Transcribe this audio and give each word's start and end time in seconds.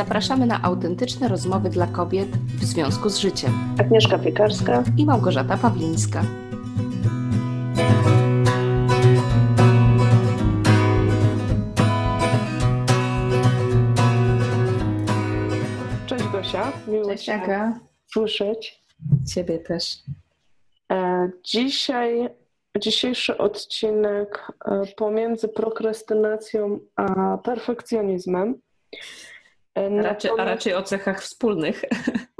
Zapraszamy 0.00 0.46
na 0.46 0.62
autentyczne 0.62 1.28
rozmowy 1.28 1.70
dla 1.70 1.86
kobiet 1.86 2.28
w 2.28 2.64
związku 2.64 3.08
z 3.08 3.18
życiem. 3.18 3.52
Agnieszka 3.80 4.18
Piekarska 4.18 4.84
i 4.96 5.04
Małgorzata 5.04 5.56
Pawlińska. 5.56 6.22
Cześć 16.06 16.24
Gosia, 16.32 16.72
miło 16.88 17.10
Cześć 17.10 17.28
Aga. 17.28 17.80
słyszeć. 18.12 18.82
Ciebie 19.34 19.58
też. 19.58 19.96
E, 20.92 21.30
dzisiaj, 21.44 22.28
dzisiejszy 22.78 23.38
odcinek 23.38 24.52
e, 24.64 24.82
pomiędzy 24.96 25.48
prokrastynacją 25.48 26.78
a 26.96 27.38
perfekcjonizmem. 27.38 28.60
E, 29.74 30.02
raczej, 30.02 30.30
a 30.38 30.44
raczej 30.44 30.74
o 30.74 30.82
cechach 30.82 31.22
wspólnych. 31.22 31.82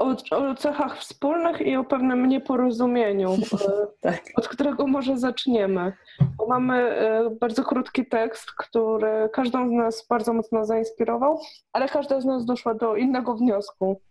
O, 0.01 0.15
o, 0.31 0.55
cechach 0.55 0.99
wspólnych 0.99 1.61
i 1.61 1.75
o 1.75 1.83
pewnym 1.83 2.27
nieporozumieniu, 2.27 3.37
tak. 4.01 4.23
od 4.35 4.47
którego 4.47 4.87
może 4.87 5.17
zaczniemy. 5.17 5.93
Bo 6.37 6.47
mamy 6.47 6.95
bardzo 7.39 7.63
krótki 7.63 8.05
tekst, 8.05 8.51
który 8.57 9.29
każdą 9.33 9.69
z 9.69 9.71
nas 9.71 10.07
bardzo 10.09 10.33
mocno 10.33 10.65
zainspirował, 10.65 11.39
ale 11.73 11.89
każda 11.89 12.21
z 12.21 12.25
nas 12.25 12.45
doszła 12.45 12.73
do 12.73 12.95
innego 12.95 13.35
wniosku. 13.35 14.01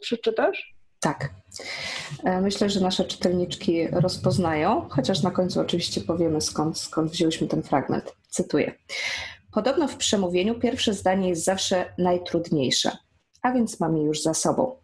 Przeczytasz? 0.00 0.74
Tak. 1.00 1.30
E, 2.24 2.40
myślę, 2.40 2.70
że 2.70 2.80
nasze 2.80 3.04
czytelniczki 3.04 3.88
rozpoznają, 3.88 4.88
chociaż 4.90 5.22
na 5.22 5.30
końcu 5.30 5.60
oczywiście 5.60 6.00
powiemy 6.00 6.40
skąd, 6.40 6.78
skąd 6.78 7.10
wzięliśmy 7.10 7.46
ten 7.46 7.62
fragment. 7.62 8.16
Cytuję. 8.28 8.72
Podobno 9.54 9.88
w 9.88 9.96
przemówieniu 9.96 10.60
pierwsze 10.60 10.94
zdanie 10.94 11.28
jest 11.28 11.44
zawsze 11.44 11.94
najtrudniejsze, 11.98 12.96
a 13.42 13.52
więc 13.52 13.80
mam 13.80 13.96
je 13.96 14.02
już 14.02 14.22
za 14.22 14.34
sobą. 14.34 14.76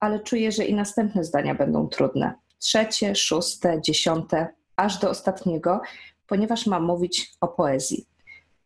Ale 0.00 0.20
czuję, 0.20 0.52
że 0.52 0.64
i 0.64 0.74
następne 0.74 1.24
zdania 1.24 1.54
będą 1.54 1.88
trudne. 1.88 2.34
Trzecie, 2.58 3.14
szóste, 3.14 3.80
dziesiąte, 3.82 4.48
aż 4.76 4.98
do 4.98 5.10
ostatniego, 5.10 5.80
ponieważ 6.26 6.66
mam 6.66 6.84
mówić 6.84 7.30
o 7.40 7.48
poezji. 7.48 8.06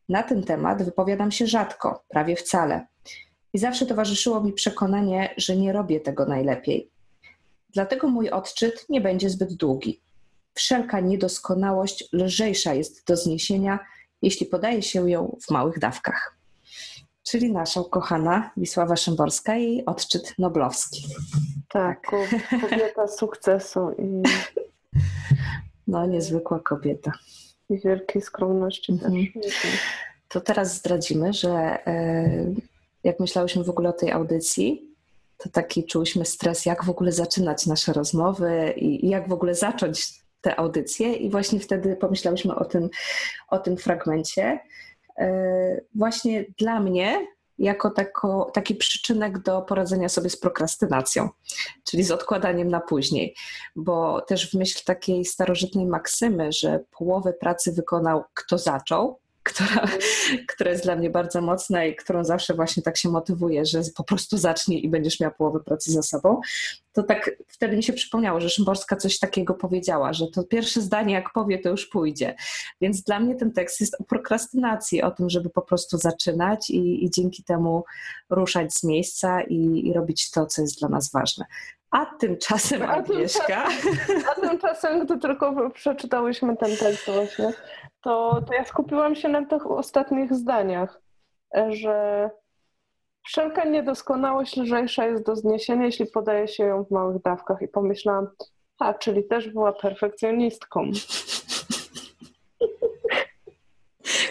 Na 0.09 0.23
ten 0.23 0.43
temat 0.43 0.83
wypowiadam 0.83 1.31
się 1.31 1.47
rzadko, 1.47 2.05
prawie 2.09 2.37
wcale. 2.37 2.87
I 3.53 3.59
zawsze 3.59 3.87
towarzyszyło 3.87 4.41
mi 4.41 4.53
przekonanie, 4.53 5.35
że 5.37 5.57
nie 5.57 5.73
robię 5.73 6.01
tego 6.01 6.27
najlepiej. 6.27 6.91
Dlatego 7.71 8.09
mój 8.09 8.31
odczyt 8.31 8.87
nie 8.89 9.01
będzie 9.01 9.31
zbyt 9.31 9.55
długi. 9.55 10.01
Wszelka 10.55 11.01
niedoskonałość 11.01 12.09
lżejsza 12.13 12.75
jest 12.75 13.07
do 13.07 13.17
zniesienia, 13.17 13.79
jeśli 14.23 14.47
podaje 14.47 14.83
się 14.83 15.11
ją 15.11 15.37
w 15.47 15.51
małych 15.51 15.79
dawkach. 15.79 16.39
Czyli 17.23 17.53
nasza 17.53 17.81
ukochana 17.81 18.51
Wisława 18.57 18.97
Szymborska 18.97 19.57
i 19.57 19.85
odczyt 19.85 20.35
noblowski. 20.39 21.07
Tak, 21.69 22.07
kobieta 22.61 23.09
sukcesu 23.19 23.91
i... 23.99 24.23
No, 25.87 26.07
niezwykła 26.07 26.61
kobieta. 26.61 27.13
I 27.71 27.79
wielkiej 27.79 28.23
skromności 28.23 28.93
mhm. 28.93 29.15
też. 29.43 29.55
To 30.29 30.41
teraz 30.41 30.75
zdradzimy, 30.75 31.33
że 31.33 31.51
e, 31.87 32.55
jak 33.05 33.21
myślałyśmy 33.21 33.65
w 33.65 33.71
ogóle 33.71 33.89
o 33.89 33.93
tej 33.93 34.13
audycji, 34.13 34.89
to 35.39 35.49
taki 35.49 35.85
czułyśmy 35.85 36.25
stres, 36.25 36.67
jak 36.67 36.85
w 36.85 36.91
ogóle 36.91 37.13
zaczynać 37.13 37.67
nasze 37.67 37.93
rozmowy 37.93 38.75
i 38.77 39.09
jak 39.09 39.29
w 39.29 39.33
ogóle 39.33 39.55
zacząć 39.55 40.23
tę 40.41 40.57
audycję. 40.57 41.15
I 41.15 41.31
właśnie 41.31 41.61
wtedy 41.61 41.97
pomyślałyśmy 41.97 42.55
o 42.55 42.65
tym, 42.65 42.91
o 43.49 43.59
tym 43.59 43.77
fragmencie. 43.77 44.59
E, 45.19 45.81
właśnie 45.95 46.45
dla 46.59 46.81
mnie, 46.81 47.27
jako 47.59 47.91
tako, 47.91 48.51
taki 48.55 48.75
przyczynek 48.75 49.39
do 49.39 49.63
poradzenia 49.63 50.09
sobie 50.09 50.31
z 50.31 50.37
prokrastynacją, 50.37 51.29
czyli 51.85 52.05
z 52.05 52.11
odkładaniem 52.11 52.69
na 52.69 52.81
później, 52.81 53.35
bo 53.77 54.21
też 54.21 54.51
w 54.51 54.55
myśl 54.55 54.85
takiej 54.85 55.25
starożytnej 55.25 55.87
maksymy, 55.87 56.53
że 56.53 56.81
połowę 56.99 57.33
pracy 57.33 57.73
wykonał 57.73 58.25
kto 58.35 58.59
zaczął, 58.59 59.19
która, 59.49 59.89
która 60.55 60.71
jest 60.71 60.85
dla 60.85 60.97
mnie 60.97 61.11
bardzo 61.11 61.41
mocna 61.41 61.85
i 61.85 61.97
którą 61.97 62.25
zawsze 62.25 62.55
właśnie 62.55 62.83
tak 62.83 62.97
się 62.97 63.09
motywuje, 63.09 63.67
że 63.67 63.81
po 63.97 64.05
prostu 64.05 64.39
zacznij 64.39 64.85
i 64.85 64.89
będziesz 64.89 65.21
miała 65.21 65.35
połowę 65.35 65.61
pracy 65.61 65.93
za 65.93 66.03
sobą, 66.03 66.41
to 66.93 67.03
tak 67.03 67.31
wtedy 67.49 67.77
mi 67.77 67.83
się 67.83 67.93
przypomniało, 67.93 68.41
że 68.41 68.51
Szymborska 68.51 68.97
coś 68.97 69.19
takiego 69.19 69.55
powiedziała, 69.55 70.13
że 70.13 70.27
to 70.27 70.45
pierwsze 70.45 70.81
zdanie 70.81 71.15
jak 71.15 71.33
powie, 71.33 71.59
to 71.59 71.69
już 71.69 71.87
pójdzie. 71.87 72.35
Więc 72.81 73.03
dla 73.03 73.21
mnie 73.21 73.35
ten 73.35 73.53
tekst 73.53 73.81
jest 73.81 74.01
o 74.01 74.05
prokrastynacji, 74.05 75.03
o 75.03 75.11
tym, 75.11 75.31
żeby 75.31 75.51
po 75.51 75.63
prostu 75.63 75.99
zaczynać 75.99 76.71
i, 76.71 77.05
i 77.05 77.11
dzięki 77.11 77.45
temu 77.45 77.85
ruszać 78.31 78.75
z 78.75 78.85
miejsca 78.85 79.43
i, 79.43 79.89
i 79.89 79.93
robić 79.93 80.31
to, 80.31 80.47
co 80.47 80.63
jest 80.63 80.79
dla 80.79 80.89
nas 80.89 81.13
ważne. 81.13 81.45
A 81.91 82.07
tymczasem 82.07 82.83
Agnieszka. 82.83 83.65
A 83.65 83.69
tymczasem, 83.69 84.23
a 84.31 84.41
tymczasem 84.49 85.05
gdy 85.05 85.19
tylko 85.19 85.71
przeczytałyśmy 85.71 86.57
ten 86.57 86.77
tekst 86.77 87.11
właśnie, 87.11 87.53
to, 88.03 88.43
to 88.47 88.55
ja 88.55 88.65
skupiłam 88.65 89.15
się 89.15 89.29
na 89.29 89.47
tych 89.47 89.71
ostatnich 89.71 90.35
zdaniach, 90.35 91.01
że 91.69 92.31
wszelka 93.27 93.65
niedoskonałość 93.65 94.57
lżejsza 94.57 95.07
jest 95.07 95.27
do 95.27 95.37
zniesienia, 95.37 95.85
jeśli 95.85 96.07
podaje 96.07 96.49
się 96.49 96.65
ją 96.65 96.85
w 96.85 96.91
małych 96.91 97.23
dawkach. 97.23 97.63
I 97.63 97.69
pomyślałam, 97.69 98.29
a, 98.79 98.95
czyli 98.95 99.25
też 99.25 99.49
była 99.49 99.73
perfekcjonistką. 99.73 100.91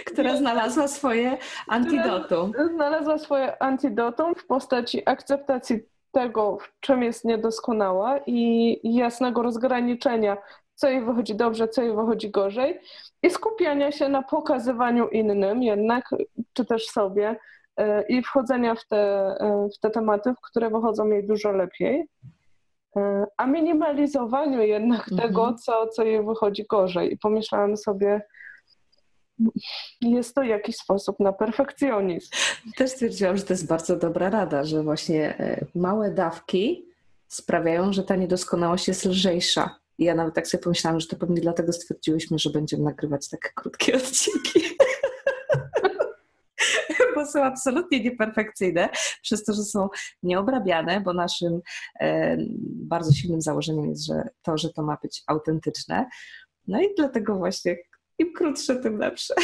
Która 0.06 0.38
znalazła 0.38 0.88
swoje 0.88 1.38
antidotum. 1.68 2.52
Znalazła 2.74 3.18
swoje 3.18 3.64
antidotum 3.64 4.36
w 4.36 4.46
postaci 4.46 5.10
akceptacji 5.10 5.80
tego, 6.12 6.58
w 6.58 6.80
czym 6.80 7.04
jest 7.04 7.26
niedoskonała 7.26 8.20
i 8.26 8.80
jasnego 8.84 9.44
rozgraniczenia, 9.44 10.38
co 10.76 10.90
jej 10.90 11.06
wychodzi 11.06 11.36
dobrze, 11.36 11.68
co 11.68 11.82
jej 11.82 11.96
wychodzi 11.96 12.30
gorzej, 12.32 12.80
i 13.24 13.30
skupiania 13.30 13.92
się 13.92 14.10
na 14.10 14.24
pokazywaniu 14.24 15.08
innym 15.08 15.64
jednak, 15.64 16.10
czy 16.54 16.66
też 16.66 16.86
sobie, 16.86 17.36
e, 17.78 18.02
i 18.02 18.24
wchodzenia 18.24 18.76
w 18.76 18.86
te, 18.88 18.98
e, 19.40 19.68
w 19.76 19.80
te 19.80 19.90
tematy, 19.90 20.34
w 20.34 20.42
które 20.42 20.70
wychodzą 20.70 21.08
jej 21.08 21.28
dużo 21.28 21.52
lepiej, 21.52 22.08
e, 22.98 23.26
a 23.38 23.48
minimalizowaniu 23.48 24.62
jednak 24.62 25.12
mhm. 25.12 25.18
tego, 25.22 25.54
co, 25.54 25.88
co 25.88 26.04
jej 26.04 26.26
wychodzi 26.26 26.66
gorzej. 26.70 27.14
I 27.14 27.18
pomyślałam 27.18 27.78
sobie, 27.78 28.22
jest 30.02 30.36
to 30.36 30.44
jakiś 30.44 30.76
sposób 30.76 31.20
na 31.20 31.34
perfekcjonizm. 31.34 32.30
Też 32.76 32.92
stwierdziłam, 32.92 33.38
że 33.38 33.44
to 33.44 33.54
jest 33.54 33.68
bardzo 33.68 33.96
dobra 33.96 34.30
rada, 34.30 34.64
że 34.64 34.84
właśnie 34.84 35.38
małe 35.76 36.12
dawki 36.12 36.86
sprawiają, 37.28 37.94
że 37.94 38.04
ta 38.04 38.16
niedoskonałość 38.16 38.88
jest 38.88 39.06
lżejsza. 39.06 39.80
I 39.98 40.04
ja 40.04 40.16
nawet 40.16 40.36
tak 40.36 40.48
sobie 40.48 40.64
pomyślałam, 40.64 41.00
że 41.00 41.08
to 41.08 41.16
pewnie 41.16 41.42
dlatego 41.42 41.74
stwierdziłyśmy, 41.74 42.40
że 42.40 42.50
będziemy 42.50 42.84
nagrywać 42.84 43.30
takie 43.30 43.50
krótkie 43.56 43.96
odcinki. 43.98 44.60
bo 47.16 47.26
są 47.26 47.44
absolutnie 47.44 48.04
nieperfekcyjne, 48.04 48.90
przez 49.22 49.44
to, 49.44 49.54
że 49.54 49.64
są 49.64 49.90
nieobrabiane, 50.24 51.02
bo 51.02 51.14
naszym 51.14 51.62
e, 52.00 52.38
bardzo 52.64 53.12
silnym 53.12 53.42
założeniem 53.42 53.90
jest, 53.90 54.06
że 54.06 54.24
to, 54.42 54.58
że 54.58 54.74
to 54.74 54.84
ma 54.84 54.98
być 55.02 55.24
autentyczne. 55.28 56.06
No 56.68 56.82
i 56.82 56.88
dlatego 56.98 57.36
właśnie 57.36 57.78
im 58.20 58.34
krótsze, 58.34 58.76
tym 58.76 58.98
lepsze. 58.98 59.34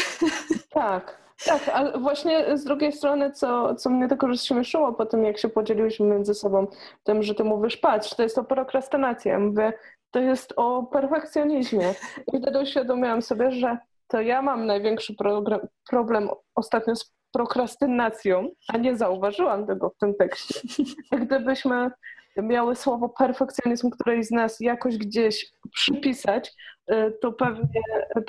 Tak, 0.70 1.18
tak, 1.46 1.70
ale 1.70 2.00
właśnie 2.00 2.58
z 2.58 2.64
drugiej 2.64 2.92
strony, 2.92 3.32
co, 3.32 3.76
co 3.76 3.90
mnie 3.90 4.08
tylko 4.08 4.28
rozśmieszyło 4.28 4.94
po 4.94 5.06
tym, 5.06 5.26
jak 5.26 5.38
się 5.38 5.50
podzieliłyśmy 5.50 6.06
między 6.06 6.34
sobą 6.34 6.68
tym, 7.04 7.24
że 7.24 7.36
ty 7.36 7.44
mówisz, 7.44 7.78
patrz, 7.78 8.16
to 8.16 8.24
jest 8.24 8.36
to 8.36 8.44
prokrastynacja. 8.44 9.34
Ja 9.34 9.40
mówię, 9.40 9.74
to 10.12 10.20
jest 10.20 10.54
o 10.56 10.84
perfekcjonizmie. 10.84 11.94
I 12.34 12.42
wtedy 12.42 12.60
uświadomiłam 12.60 13.22
sobie, 13.22 13.52
że 13.52 13.78
to 14.08 14.22
ja 14.22 14.42
mam 14.42 14.66
największy 14.66 15.16
problem 15.90 16.30
ostatnio 16.56 16.96
z 16.96 17.14
prokrastynacją, 17.32 18.50
a 18.68 18.78
nie 18.78 18.98
zauważyłam 18.98 19.68
tego 19.68 19.90
w 19.90 19.98
tym 19.98 20.16
tekście. 20.16 20.60
Gdybyśmy 21.12 21.92
miały 22.38 22.76
słowo 22.76 23.10
perfekcjonizm 23.10 23.90
którejś 23.90 24.28
z 24.28 24.32
nas 24.32 24.60
jakoś 24.60 24.98
gdzieś 24.98 25.52
przypisać, 25.74 26.54
to 27.22 27.32
pewnie, 27.32 27.82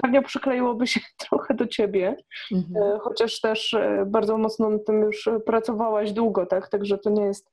pewnie 0.03 0.23
przykleiłoby 0.23 0.87
się 0.87 1.01
trochę 1.29 1.55
do 1.55 1.67
ciebie, 1.67 2.17
mhm. 2.53 2.97
Y, 2.97 2.99
chociaż 2.99 3.41
też 3.41 3.73
y, 3.73 4.05
bardzo 4.06 4.39
mocno 4.39 4.71
na 4.71 4.79
tym 4.79 5.03
już 5.03 5.29
pracowałaś 5.47 6.12
długo, 6.12 6.47
tak? 6.47 6.69
Także 6.69 6.99
to 6.99 7.11
nie 7.11 7.25
jest... 7.25 7.51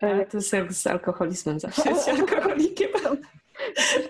Ale 0.00 0.26
to 0.26 0.36
jest 0.36 0.52
jak 0.52 0.72
z 0.72 0.86
alkoholizmem 0.86 1.60
zawsze 1.60 1.90
jest 1.90 2.08
alkoholikiem. 2.18 2.90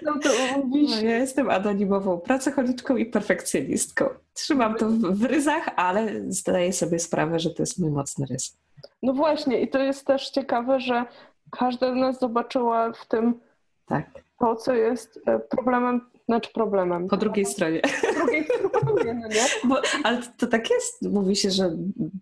No 0.02 0.12
to 0.22 0.28
No, 0.68 1.02
ja 1.02 1.16
jestem 1.16 1.50
anonimową 1.50 2.20
pracocholiczką 2.20 2.96
i 2.96 3.06
perfekcjonistką. 3.06 4.04
Trzymam 4.34 4.74
to 4.74 4.88
w 4.90 5.24
ryzach, 5.24 5.68
ale 5.76 6.08
zdaję 6.28 6.72
sobie 6.72 6.98
sprawę, 6.98 7.38
że 7.38 7.50
to 7.50 7.62
jest 7.62 7.78
mój 7.78 7.90
mocny 7.90 8.26
rys. 8.26 8.58
No 9.02 9.12
właśnie 9.12 9.60
i 9.60 9.68
to 9.68 9.78
jest 9.78 10.06
też 10.06 10.30
ciekawe, 10.30 10.80
że 10.80 11.04
każda 11.50 11.92
z 11.92 11.96
nas 11.96 12.20
zobaczyła 12.20 12.92
w 12.92 13.06
tym 13.06 13.40
tak. 13.86 14.10
to, 14.38 14.56
co 14.56 14.74
jest 14.74 15.20
e, 15.26 15.38
problemem 15.38 16.10
Znaczy 16.30 16.50
problemem. 16.54 17.08
Po 17.08 17.16
drugiej 17.16 17.46
stronie. 17.46 17.80
Po 17.80 18.14
drugiej 18.14 18.44
stronie, 18.44 19.14
no 19.14 19.28
nie? 19.28 19.46
Bo, 19.64 19.80
ale 20.04 20.22
to 20.38 20.46
tak 20.46 20.70
jest. 20.70 21.02
Mówi 21.02 21.36
się, 21.36 21.50
że 21.50 21.70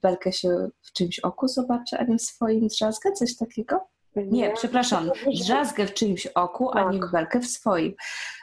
belkę 0.02 0.32
się 0.32 0.68
w 0.82 0.92
czymś 0.92 1.18
oku 1.18 1.48
zobaczy, 1.48 1.98
a 1.98 2.04
nie 2.04 2.18
w 2.18 2.22
swoim 2.22 2.68
drzazgę, 2.68 3.12
coś 3.12 3.36
takiego? 3.36 3.80
Nie, 4.16 4.52
przepraszam, 4.54 5.10
drzazgę 5.34 5.86
w 5.86 5.94
czyimś 5.94 6.26
oku, 6.26 6.70
tak. 6.72 6.86
a 6.86 6.92
nie 6.92 7.00
tak. 7.00 7.10
belkę 7.10 7.40
w 7.40 7.46
swoim. 7.46 7.94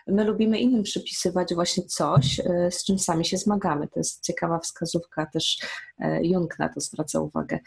My 0.08 0.24
lubimy 0.24 0.60
innym 0.60 0.84
przypisywać 0.84 1.54
właśnie 1.54 1.84
coś, 1.84 2.40
e, 2.40 2.72
z 2.72 2.84
czym 2.84 3.00
sami 3.00 3.26
się 3.26 3.38
zmagamy. 3.38 3.88
To 3.88 4.00
jest 4.00 4.24
ciekawa 4.24 4.60
wskazówka, 4.60 5.26
też 5.26 5.58
e, 6.00 6.26
Jung 6.26 6.60
na 6.60 6.70
to 6.70 6.80
zwraca 6.80 7.20
uwagę, 7.20 7.60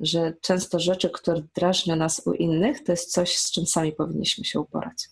że 0.00 0.32
często 0.40 0.80
rzeczy, 0.80 1.10
które 1.10 1.42
drażnią 1.54 1.96
nas 1.96 2.26
u 2.26 2.32
innych, 2.32 2.84
to 2.84 2.92
jest 2.92 3.12
coś, 3.12 3.36
z 3.36 3.50
czym 3.50 3.66
sami 3.66 3.92
powinniśmy 3.92 4.44
się 4.44 4.60
uporać. 4.60 5.08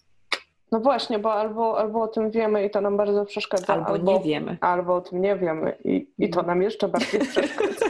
No 0.73 0.81
właśnie, 0.81 1.19
bo 1.19 1.33
albo, 1.33 1.79
albo 1.79 2.03
o 2.03 2.09
tym 2.09 2.31
wiemy 2.31 2.65
i 2.65 2.71
to 2.71 2.81
nam 2.81 2.97
bardzo 2.97 3.25
przeszkadza, 3.25 3.73
albo, 3.73 3.87
albo 3.87 4.13
nie 4.13 4.21
wiemy. 4.21 4.59
Albo 4.61 4.95
o 4.95 5.01
tym 5.01 5.21
nie 5.21 5.37
wiemy 5.37 5.77
i, 5.85 6.07
i 6.19 6.31
to 6.31 6.43
nam 6.43 6.63
jeszcze 6.63 6.89
bardziej 6.89 7.21
przeszkadza. 7.21 7.87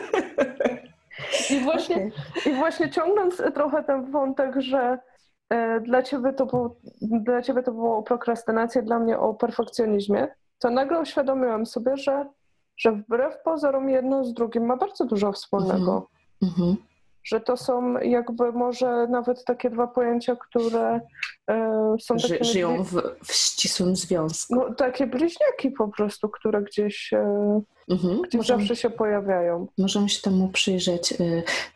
I 1.51 1.61
właśnie, 1.65 1.97
okay. 1.97 2.53
I 2.53 2.57
właśnie 2.57 2.91
ciągnąc 2.91 3.43
trochę 3.55 3.85
ten 3.85 4.11
wątek, 4.11 4.61
że 4.61 4.99
e, 5.49 5.81
dla 5.81 6.03
ciebie, 6.03 6.33
to 6.33 6.47
było, 6.47 6.77
dla 7.03 7.43
ciebie 7.43 7.63
to 7.63 7.73
było 7.73 8.03
prokrastynacja, 8.03 8.83
dla 8.83 8.99
mnie 8.99 9.19
o 9.19 9.35
perfekcjonizmie, 9.35 10.29
to 10.59 10.71
nagle 10.71 11.01
uświadomiłam 11.01 11.67
sobie, 11.67 11.97
że, 11.97 12.27
że 12.77 12.93
wbrew 12.93 13.43
pozorom 13.43 13.89
jedno 13.89 14.25
z 14.25 14.35
drugim 14.35 14.67
ma 14.67 14.77
bardzo 14.77 15.05
dużo 15.05 15.33
wspólnego. 15.33 16.09
Mm 16.43 16.55
-hmm 16.55 16.90
że 17.25 17.41
to 17.41 17.57
są 17.57 17.99
jakby 17.99 18.53
może 18.53 19.07
nawet 19.11 19.45
takie 19.45 19.71
dwa 19.71 19.87
pojęcia, 19.87 20.37
które 20.37 21.01
e, 21.51 21.97
są 22.01 22.19
Ży, 22.19 22.29
takie... 22.29 22.45
Żyją 22.45 22.85
w, 22.85 22.93
w, 23.25 23.33
ścisłym 23.33 23.97
związku. 23.97 24.55
No, 24.55 24.75
takie 24.75 25.07
bliźniaki 25.07 25.71
po 25.79 25.89
prostu, 25.89 26.29
które 26.29 26.63
gdzieś, 26.63 27.13
e, 27.13 27.61
mhm. 27.91 28.23
gdzieś 28.23 28.35
możemy, 28.35 28.63
zawsze 28.63 28.77
się 28.77 28.91
pojawiają. 28.91 29.67
Możemy 29.79 30.09
się 30.09 30.23
temu 30.23 30.49
przyjrzeć. 30.49 31.13
E, 31.13 31.17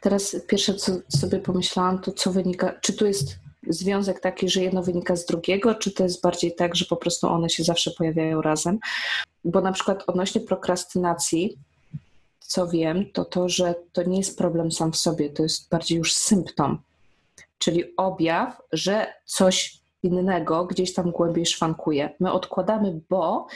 teraz 0.00 0.36
pierwsze, 0.48 0.74
co 0.74 0.92
sobie 1.08 1.38
pomyślałam, 1.38 1.98
to 1.98 2.12
co 2.12 2.32
wynika, 2.32 2.72
czy 2.80 2.96
tu 2.96 3.06
jest 3.06 3.36
związek 3.68 4.20
taki, 4.20 4.48
że 4.48 4.62
jedno 4.62 4.82
wynika 4.82 5.16
z 5.16 5.26
drugiego, 5.26 5.74
czy 5.74 5.90
to 5.90 6.02
jest 6.02 6.22
bardziej 6.22 6.54
tak, 6.54 6.76
że 6.76 6.84
po 6.84 6.96
prostu 6.96 7.26
one 7.26 7.50
się 7.50 7.64
zawsze 7.64 7.90
pojawiają 7.90 8.42
razem? 8.42 8.78
Bo 9.44 9.60
na 9.60 9.72
przykład 9.72 10.04
odnośnie 10.06 10.40
prokrastynacji, 10.40 11.58
co 12.46 12.68
wiem, 12.68 13.10
to 13.12 13.24
to, 13.24 13.48
że 13.48 13.74
to 13.92 14.02
nie 14.02 14.18
jest 14.18 14.38
problem 14.38 14.72
sam 14.72 14.92
w 14.92 14.96
sobie, 14.96 15.30
to 15.30 15.42
jest 15.42 15.68
bardziej 15.68 15.98
już 15.98 16.14
symptom, 16.14 16.78
czyli 17.58 17.96
objaw, 17.96 18.62
że 18.72 19.06
coś 19.24 19.78
innego 20.02 20.64
gdzieś 20.64 20.94
tam 20.94 21.10
głębiej 21.10 21.46
szwankuje. 21.46 22.10
My 22.20 22.32
odkładamy, 22.32 23.00
bo 23.10 23.46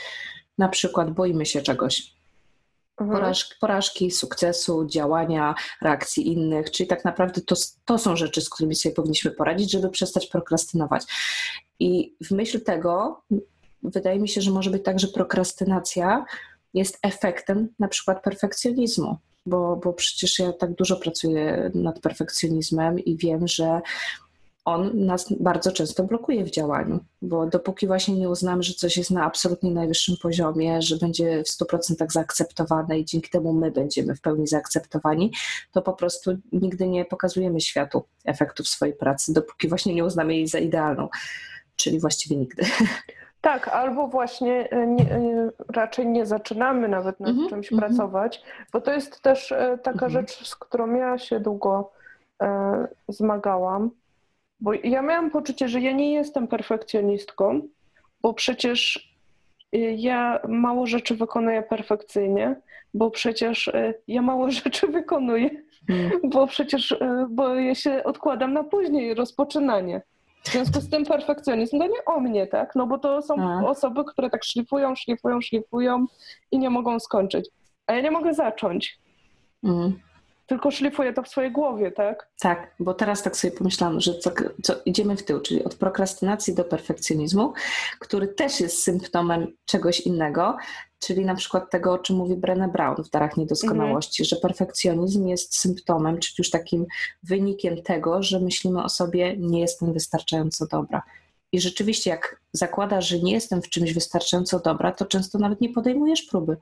na 0.57 0.69
przykład 0.69 1.11
boimy 1.11 1.45
się 1.45 1.61
czegoś. 1.61 2.13
Mhm. 3.01 3.19
Porażki, 3.19 3.55
porażki, 3.61 4.11
sukcesu, 4.11 4.85
działania, 4.85 5.55
reakcji 5.81 6.27
innych, 6.27 6.71
czyli 6.71 6.89
tak 6.89 7.05
naprawdę 7.05 7.41
to, 7.41 7.55
to 7.85 7.97
są 7.97 8.15
rzeczy, 8.15 8.41
z 8.41 8.49
którymi 8.49 8.75
sobie 8.75 8.95
powinniśmy 8.95 9.31
poradzić, 9.31 9.71
żeby 9.71 9.89
przestać 9.89 10.27
prokrastynować. 10.27 11.03
I 11.79 12.15
w 12.23 12.31
myśl 12.31 12.61
tego 12.61 13.21
wydaje 13.83 14.19
mi 14.19 14.29
się, 14.29 14.41
że 14.41 14.51
może 14.51 14.69
być 14.69 14.83
tak, 14.83 14.99
że 14.99 15.07
prokrastynacja 15.07 16.25
jest 16.73 16.99
efektem 17.03 17.67
na 17.79 17.87
przykład 17.87 18.23
perfekcjonizmu, 18.23 19.17
bo, 19.45 19.75
bo 19.75 19.93
przecież 19.93 20.39
ja 20.39 20.53
tak 20.53 20.73
dużo 20.73 20.95
pracuję 20.95 21.71
nad 21.73 21.99
perfekcjonizmem 21.99 22.99
i 22.99 23.17
wiem, 23.17 23.47
że 23.47 23.81
on 24.65 25.05
nas 25.05 25.33
bardzo 25.39 25.71
często 25.71 26.03
blokuje 26.03 26.45
w 26.45 26.51
działaniu, 26.51 26.99
bo 27.21 27.47
dopóki 27.47 27.87
właśnie 27.87 28.15
nie 28.15 28.29
uznamy, 28.29 28.63
że 28.63 28.73
coś 28.73 28.97
jest 28.97 29.11
na 29.11 29.25
absolutnie 29.25 29.71
najwyższym 29.71 30.15
poziomie, 30.21 30.81
że 30.81 30.97
będzie 30.97 31.43
w 31.43 31.63
100% 31.63 32.11
zaakceptowane 32.11 32.99
i 32.99 33.05
dzięki 33.05 33.29
temu 33.29 33.53
my 33.53 33.71
będziemy 33.71 34.15
w 34.15 34.21
pełni 34.21 34.47
zaakceptowani, 34.47 35.31
to 35.71 35.81
po 35.81 35.93
prostu 35.93 36.37
nigdy 36.51 36.87
nie 36.87 37.05
pokazujemy 37.05 37.61
światu 37.61 38.03
efektów 38.25 38.67
swojej 38.67 38.95
pracy, 38.95 39.33
dopóki 39.33 39.67
właśnie 39.67 39.93
nie 39.93 40.05
uznamy 40.05 40.35
jej 40.35 40.47
za 40.47 40.59
idealną, 40.59 41.09
czyli 41.75 41.99
właściwie 41.99 42.35
nigdy. 42.35 42.63
Tak, 43.41 43.67
albo 43.67 44.07
właśnie 44.07 44.69
e, 44.71 44.87
nie, 44.87 45.03
e, 45.03 45.49
raczej 45.73 46.07
nie 46.07 46.25
zaczynamy 46.25 46.87
nawet 46.87 47.19
nad 47.19 47.29
mm 47.29 47.45
-hmm, 47.45 47.49
czymś 47.49 47.71
mm 47.71 47.83
-hmm. 47.83 47.87
pracować, 47.87 48.41
bo 48.73 48.81
to 48.81 48.93
jest 48.93 49.21
też 49.21 49.51
e, 49.51 49.77
taka 49.83 50.05
mm 50.05 50.09
-hmm. 50.09 50.13
rzecz, 50.13 50.47
z 50.47 50.55
którą 50.55 50.95
ja 50.95 51.17
się 51.17 51.39
długo 51.39 51.91
e, 52.41 52.87
zmagałam, 53.07 53.91
bo 54.59 54.73
ja 54.73 55.01
miałam 55.01 55.31
poczucie, 55.31 55.67
że 55.67 55.81
ja 55.81 55.91
nie 55.91 56.13
jestem 56.13 56.47
perfekcjonistką, 56.47 57.61
bo 58.21 58.33
przecież 58.33 59.09
ja 59.97 60.39
mało 60.47 60.87
rzeczy 60.87 61.15
wykonuję 61.15 61.63
perfekcyjnie, 61.63 62.55
bo 62.93 63.11
przecież 63.11 63.71
ja 64.07 64.21
mało 64.21 64.51
rzeczy 64.63 64.87
wykonuję, 64.87 65.49
mm. 65.89 66.11
bo 66.23 66.47
przecież 66.47 66.99
bo 67.29 67.55
ja 67.55 67.75
się 67.75 68.03
odkładam 68.03 68.53
na 68.53 68.63
później 68.63 69.13
rozpoczynanie. 69.13 70.01
W 70.43 70.51
związku 70.51 70.81
z 70.81 70.89
tym 70.89 71.05
perfekcjonizm 71.05 71.79
to 71.79 71.87
nie 71.87 72.05
o 72.05 72.19
mnie, 72.19 72.47
tak? 72.47 72.75
No 72.75 72.87
bo 72.87 72.97
to 72.97 73.21
są 73.21 73.35
A. 73.41 73.69
osoby, 73.69 74.03
które 74.05 74.29
tak 74.29 74.43
szlifują, 74.43 74.95
szlifują, 74.95 75.41
szlifują 75.41 76.05
i 76.51 76.59
nie 76.59 76.69
mogą 76.69 76.99
skończyć. 76.99 77.49
A 77.87 77.93
ja 77.93 78.01
nie 78.01 78.11
mogę 78.11 78.33
zacząć. 78.33 78.99
Mm. 79.63 79.99
Tylko 80.47 80.71
szlifuję 80.71 81.13
to 81.13 81.23
w 81.23 81.27
swojej 81.27 81.51
głowie, 81.51 81.91
tak? 81.91 82.29
Tak, 82.39 82.75
bo 82.79 82.93
teraz 82.93 83.23
tak 83.23 83.37
sobie 83.37 83.57
pomyślałam, 83.57 83.99
że 83.99 84.15
co, 84.15 84.31
co, 84.63 84.73
idziemy 84.85 85.17
w 85.17 85.23
tył, 85.23 85.41
czyli 85.41 85.63
od 85.63 85.75
prokrastynacji 85.75 86.55
do 86.55 86.63
perfekcjonizmu, 86.63 87.53
który 87.99 88.27
też 88.27 88.59
jest 88.59 88.83
symptomem 88.83 89.47
czegoś 89.65 89.99
innego, 89.99 90.57
czyli 90.99 91.25
na 91.25 91.35
przykład 91.35 91.71
tego, 91.71 91.93
o 91.93 91.97
czym 91.97 92.15
mówi 92.15 92.35
Brené 92.35 92.71
Brown 92.71 93.03
w 93.03 93.09
Darach 93.09 93.37
Niedoskonałości, 93.37 94.23
mm-hmm. 94.23 94.27
że 94.27 94.35
perfekcjonizm 94.35 95.27
jest 95.27 95.57
symptomem, 95.57 96.19
czy 96.19 96.33
już 96.37 96.49
takim 96.49 96.85
wynikiem 97.23 97.81
tego, 97.81 98.23
że 98.23 98.39
myślimy 98.39 98.83
o 98.83 98.89
sobie, 98.89 99.37
nie 99.37 99.61
jestem 99.61 99.93
wystarczająco 99.93 100.67
dobra. 100.67 101.01
I 101.51 101.61
rzeczywiście, 101.61 102.09
jak 102.09 102.41
zakładasz, 102.53 103.07
że 103.07 103.19
nie 103.19 103.31
jestem 103.31 103.61
w 103.61 103.69
czymś 103.69 103.93
wystarczająco 103.93 104.59
dobra, 104.59 104.91
to 104.91 105.05
często 105.05 105.39
nawet 105.39 105.61
nie 105.61 105.69
podejmujesz 105.69 106.21
próby. 106.21 106.57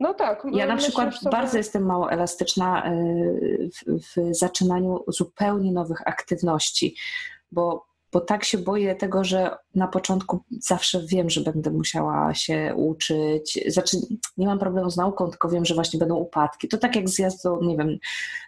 No 0.00 0.14
tak. 0.14 0.46
Ja 0.52 0.66
na 0.66 0.76
przykład 0.76 1.14
sobie... 1.14 1.30
bardzo 1.30 1.56
jestem 1.56 1.86
mało 1.86 2.10
elastyczna 2.10 2.92
y, 2.92 3.70
w, 3.74 4.06
w 4.16 4.34
zaczynaniu 4.36 5.04
zupełnie 5.08 5.72
nowych 5.72 6.08
aktywności, 6.08 6.96
bo 7.52 7.86
bo 8.14 8.20
tak 8.20 8.44
się 8.44 8.58
boję 8.58 8.94
tego, 8.94 9.24
że 9.24 9.56
na 9.74 9.88
początku 9.88 10.40
zawsze 10.50 11.02
wiem, 11.06 11.30
że 11.30 11.40
będę 11.40 11.70
musiała 11.70 12.34
się 12.34 12.74
uczyć. 12.76 13.58
Znaczy, 13.66 13.96
nie 14.36 14.46
mam 14.46 14.58
problemu 14.58 14.90
z 14.90 14.96
nauką, 14.96 15.30
tylko 15.30 15.48
wiem, 15.48 15.64
że 15.64 15.74
właśnie 15.74 15.98
będą 15.98 16.14
upadki. 16.14 16.68
To 16.68 16.78
tak 16.78 16.96
jak 16.96 17.08
zjazd, 17.08 17.44
nie 17.62 17.76
wiem, 17.76 17.98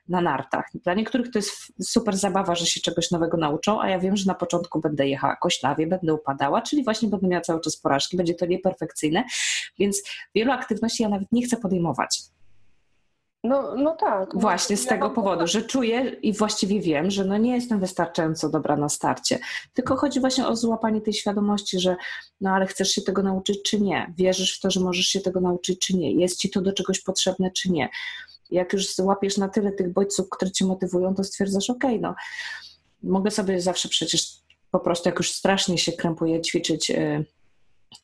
na 0.08 0.20
nartach. 0.20 0.64
Dla 0.74 0.94
niektórych 0.94 1.30
to 1.30 1.38
jest 1.38 1.72
super 1.82 2.16
zabawa, 2.16 2.54
że 2.54 2.66
się 2.66 2.80
czegoś 2.80 3.10
nowego 3.10 3.36
nauczą, 3.36 3.80
a 3.80 3.88
ja 3.88 3.98
wiem, 3.98 4.16
że 4.16 4.26
na 4.26 4.34
początku 4.34 4.80
będę 4.80 5.08
jechała 5.08 5.36
koślawie, 5.36 5.86
będę 5.86 6.14
upadała, 6.14 6.62
czyli 6.62 6.84
właśnie 6.84 7.08
będę 7.08 7.28
miała 7.28 7.40
cały 7.40 7.60
czas 7.60 7.76
porażki, 7.76 8.16
będzie 8.16 8.34
to 8.34 8.46
nieperfekcyjne, 8.46 9.24
więc 9.78 10.02
wielu 10.34 10.52
aktywności 10.52 11.02
ja 11.02 11.08
nawet 11.08 11.32
nie 11.32 11.42
chcę 11.42 11.56
podejmować 11.56 12.22
no, 13.46 13.74
no 13.76 13.96
tak. 13.96 14.34
No, 14.34 14.40
właśnie 14.40 14.76
z 14.76 14.86
tego 14.86 15.10
powodu, 15.10 15.46
że 15.46 15.62
czuję 15.62 16.00
i 16.22 16.32
właściwie 16.32 16.80
wiem, 16.80 17.10
że 17.10 17.24
no 17.24 17.36
nie 17.36 17.54
jestem 17.54 17.80
wystarczająco 17.80 18.48
dobra 18.48 18.76
na 18.76 18.88
starcie. 18.88 19.38
Tylko 19.74 19.96
chodzi 19.96 20.20
właśnie 20.20 20.46
o 20.46 20.56
złapanie 20.56 21.00
tej 21.00 21.12
świadomości, 21.12 21.80
że 21.80 21.96
no 22.40 22.50
ale 22.50 22.66
chcesz 22.66 22.88
się 22.88 23.02
tego 23.02 23.22
nauczyć 23.22 23.62
czy 23.62 23.80
nie? 23.80 24.14
Wierzysz 24.18 24.58
w 24.58 24.60
to, 24.60 24.70
że 24.70 24.80
możesz 24.80 25.06
się 25.06 25.20
tego 25.20 25.40
nauczyć 25.40 25.86
czy 25.86 25.96
nie? 25.96 26.12
Jest 26.12 26.38
ci 26.38 26.50
to 26.50 26.60
do 26.60 26.72
czegoś 26.72 27.00
potrzebne 27.00 27.50
czy 27.50 27.70
nie? 27.70 27.88
Jak 28.50 28.72
już 28.72 28.94
złapiesz 28.94 29.36
na 29.36 29.48
tyle 29.48 29.72
tych 29.72 29.92
bodźców, 29.92 30.28
które 30.30 30.50
cię 30.50 30.66
motywują, 30.66 31.14
to 31.14 31.24
stwierdzasz, 31.24 31.70
okay, 31.70 31.98
no 31.98 32.14
mogę 33.02 33.30
sobie 33.30 33.60
zawsze 33.60 33.88
przecież 33.88 34.32
po 34.70 34.80
prostu, 34.80 35.08
jak 35.08 35.18
już 35.18 35.32
strasznie 35.32 35.78
się 35.78 35.92
krępuję, 35.92 36.42
ćwiczyć 36.42 36.90
y, 36.90 37.24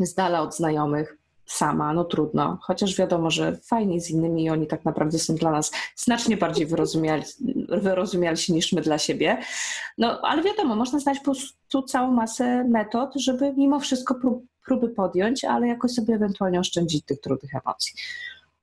z 0.00 0.14
dala 0.14 0.40
od 0.40 0.56
znajomych, 0.56 1.21
sama, 1.46 1.92
no 1.92 2.04
trudno. 2.04 2.58
Chociaż 2.62 2.96
wiadomo, 2.96 3.30
że 3.30 3.56
fajnie 3.56 4.00
z 4.00 4.10
innymi 4.10 4.44
i 4.44 4.50
oni 4.50 4.66
tak 4.66 4.84
naprawdę 4.84 5.18
są 5.18 5.34
dla 5.34 5.50
nas 5.50 5.72
znacznie 5.96 6.36
bardziej 6.36 6.66
wyrozumiali, 6.66 7.22
wyrozumialsi 7.68 8.52
niż 8.52 8.72
my 8.72 8.82
dla 8.82 8.98
siebie. 8.98 9.38
No 9.98 10.20
ale 10.22 10.42
wiadomo, 10.42 10.76
można 10.76 10.98
znaleźć 10.98 11.22
po 11.24 11.32
prostu 11.32 11.82
całą 11.82 12.10
masę 12.12 12.64
metod, 12.64 13.10
żeby 13.16 13.52
mimo 13.56 13.80
wszystko 13.80 14.14
prób, 14.14 14.44
próby 14.66 14.88
podjąć, 14.88 15.44
ale 15.44 15.68
jakoś 15.68 15.90
sobie 15.90 16.14
ewentualnie 16.14 16.60
oszczędzić 16.60 17.04
tych 17.04 17.20
trudnych 17.20 17.54
emocji. 17.54 17.92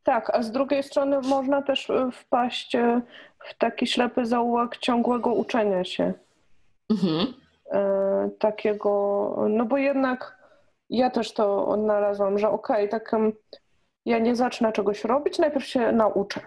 Tak, 0.04 0.36
a 0.36 0.44
z 0.44 0.52
drugiej 0.52 0.84
strony 0.84 1.22
można 1.22 1.62
też 1.62 1.90
e, 1.90 2.12
wpaść 2.12 2.76
e, 2.76 3.02
w 3.40 3.58
taki 3.58 3.88
ślepy 3.88 4.26
zaułek 4.26 4.78
ciągłego 4.78 5.34
uczenia 5.34 5.84
się. 5.84 6.14
Mhm. 6.90 7.34
E, 7.72 8.30
takiego, 8.40 9.46
no 9.50 9.66
bo 9.66 9.78
jednak 9.78 10.39
ja 10.90 11.10
też 11.10 11.34
to 11.34 11.68
odnalazłam, 11.68 12.40
że 12.40 12.50
okej, 12.50 12.86
okay, 12.86 12.88
tak 12.88 13.16
ja 14.06 14.20
nie 14.20 14.36
zacznę 14.36 14.72
czegoś 14.72 15.04
robić, 15.04 15.38
najpierw 15.40 15.66
się 15.66 15.92
nauczę. 15.92 16.42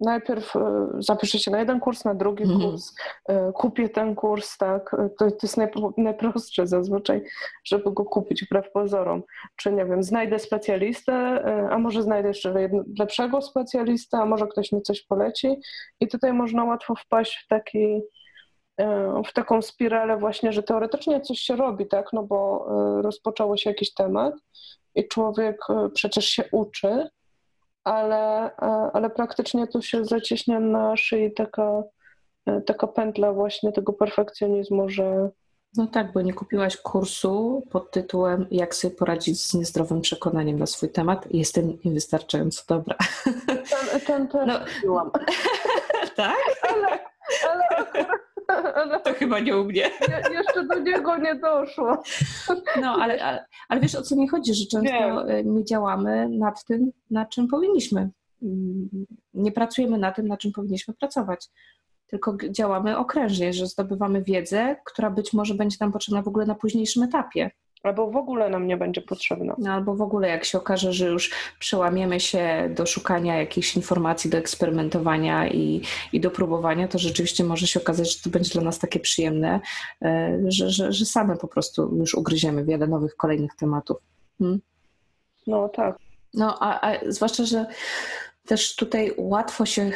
najpierw 0.00 0.56
e, 0.56 0.88
zapiszę 0.98 1.38
się 1.38 1.50
na 1.50 1.58
jeden 1.58 1.80
kurs, 1.80 2.04
na 2.04 2.14
drugi 2.14 2.44
mhm. 2.44 2.60
kurs, 2.60 2.94
e, 3.28 3.52
kupię 3.52 3.88
ten 3.88 4.14
kurs, 4.14 4.56
tak, 4.58 4.94
e, 4.94 5.08
to, 5.18 5.30
to 5.30 5.38
jest 5.42 5.58
najprostsze 5.96 6.66
zazwyczaj, 6.66 7.24
żeby 7.64 7.92
go 7.92 8.04
kupić 8.04 8.44
wbrew 8.44 8.70
pozorom. 8.72 9.22
Czy 9.56 9.72
nie 9.72 9.84
wiem, 9.84 10.02
znajdę 10.02 10.38
specjalistę, 10.38 11.14
a 11.70 11.78
może 11.78 12.02
znajdę 12.02 12.28
jeszcze 12.28 12.68
lepszego 12.98 13.42
specjalistę, 13.42 14.18
a 14.18 14.26
może 14.26 14.46
ktoś 14.46 14.72
mi 14.72 14.82
coś 14.82 15.02
poleci 15.02 15.56
i 16.00 16.08
tutaj 16.08 16.32
można 16.32 16.64
łatwo 16.64 16.94
wpaść 16.94 17.44
w 17.44 17.48
taki 17.48 18.02
w 19.26 19.32
taką 19.34 19.62
spiralę 19.62 20.16
właśnie, 20.16 20.52
że 20.52 20.62
teoretycznie 20.62 21.20
coś 21.20 21.38
się 21.38 21.56
robi, 21.56 21.86
tak, 21.86 22.12
no 22.12 22.22
bo 22.22 22.66
rozpoczęło 23.02 23.56
się 23.56 23.70
jakiś 23.70 23.94
temat 23.94 24.34
i 24.94 25.08
człowiek 25.08 25.56
przecież 25.94 26.26
się 26.26 26.44
uczy, 26.52 27.08
ale, 27.84 28.56
e, 28.56 28.90
ale 28.92 29.10
praktycznie 29.10 29.66
tu 29.66 29.82
się 29.82 30.04
zacieśnia 30.04 30.60
na 30.60 30.96
szyi 30.96 31.32
taka, 31.32 31.82
e, 32.46 32.60
taka 32.60 32.86
pętla 32.86 33.32
właśnie 33.32 33.72
tego 33.72 33.92
perfekcjonizmu, 33.92 34.88
że 34.88 35.30
no 35.76 35.86
tak, 35.86 36.12
bo 36.12 36.20
nie 36.20 36.34
kupiłaś 36.34 36.76
kursu 36.76 37.66
pod 37.70 37.90
tytułem 37.90 38.46
Jak 38.50 38.74
sobie 38.74 38.94
poradzić 38.94 39.42
z 39.42 39.54
niezdrowym 39.54 40.00
przekonaniem 40.00 40.58
na 40.58 40.66
swój 40.66 40.88
temat. 40.88 41.26
Jestem 41.30 41.78
niewystarczająco 41.84 42.62
dobra. 42.68 42.96
Ten, 43.46 44.00
ten 44.06 44.28
też 44.28 44.60
no. 44.86 45.10
tak? 46.16 46.36
Ale, 46.68 46.98
ale 47.50 47.68
akurat 47.68 48.31
to 49.04 49.14
chyba 49.14 49.40
nie 49.40 49.56
u 49.56 49.64
mnie. 49.64 49.90
Je, 50.08 50.22
jeszcze 50.34 50.66
do 50.66 50.78
niego 50.78 51.16
nie 51.16 51.34
doszło. 51.34 52.02
No, 52.80 52.96
ale, 53.00 53.24
ale, 53.24 53.44
ale 53.68 53.80
wiesz 53.80 53.94
o 53.94 54.02
co 54.02 54.16
mi 54.16 54.28
chodzi, 54.28 54.54
że 54.54 54.66
często 54.66 55.24
nie. 55.24 55.34
E, 55.34 55.44
nie 55.44 55.64
działamy 55.64 56.28
nad 56.28 56.64
tym, 56.64 56.92
nad 57.10 57.30
czym 57.30 57.48
powinniśmy. 57.48 58.10
Nie 59.34 59.52
pracujemy 59.52 59.98
na 59.98 60.12
tym, 60.12 60.28
nad 60.28 60.40
czym 60.40 60.52
powinniśmy 60.52 60.94
pracować. 60.94 61.48
Tylko 62.06 62.36
działamy 62.50 62.96
okrężnie, 62.96 63.52
że 63.52 63.66
zdobywamy 63.66 64.22
wiedzę, 64.22 64.76
która 64.84 65.10
być 65.10 65.32
może 65.32 65.54
będzie 65.54 65.76
nam 65.80 65.92
potrzebna 65.92 66.22
w 66.22 66.28
ogóle 66.28 66.46
na 66.46 66.54
późniejszym 66.54 67.02
etapie. 67.02 67.50
Albo 67.82 68.10
w 68.10 68.16
ogóle 68.16 68.50
nam 68.50 68.66
nie 68.66 68.76
będzie 68.76 69.00
potrzebna. 69.00 69.54
No, 69.58 69.72
albo 69.72 69.94
w 69.94 70.00
ogóle 70.00 70.28
jak 70.28 70.44
się 70.44 70.58
okaże, 70.58 70.92
że 70.92 71.06
już 71.06 71.30
przełamiemy 71.58 72.20
się 72.20 72.70
do 72.76 72.86
szukania 72.86 73.36
jakichś 73.36 73.76
informacji, 73.76 74.30
do 74.30 74.38
eksperymentowania 74.38 75.48
i, 75.48 75.82
i 76.12 76.20
do 76.20 76.30
próbowania, 76.30 76.88
to 76.88 76.98
rzeczywiście 76.98 77.44
może 77.44 77.66
się 77.66 77.80
okazać, 77.80 78.16
że 78.16 78.22
to 78.22 78.30
będzie 78.30 78.50
dla 78.52 78.62
nas 78.62 78.78
takie 78.78 79.00
przyjemne, 79.00 79.60
e, 80.02 80.38
że, 80.48 80.70
że, 80.70 80.92
że 80.92 81.04
same 81.04 81.36
po 81.36 81.48
prostu 81.48 81.96
już 81.96 82.14
ugryziemy 82.14 82.64
wiele 82.64 82.86
nowych, 82.86 83.16
kolejnych 83.16 83.54
tematów. 83.56 83.96
Hmm? 84.38 84.60
No 85.46 85.68
tak. 85.68 85.96
No, 86.34 86.58
a, 86.60 86.90
a 86.90 86.98
zwłaszcza, 87.08 87.44
że 87.44 87.66
też 88.46 88.76
tutaj 88.76 89.14
łatwo 89.16 89.66
się, 89.66 89.90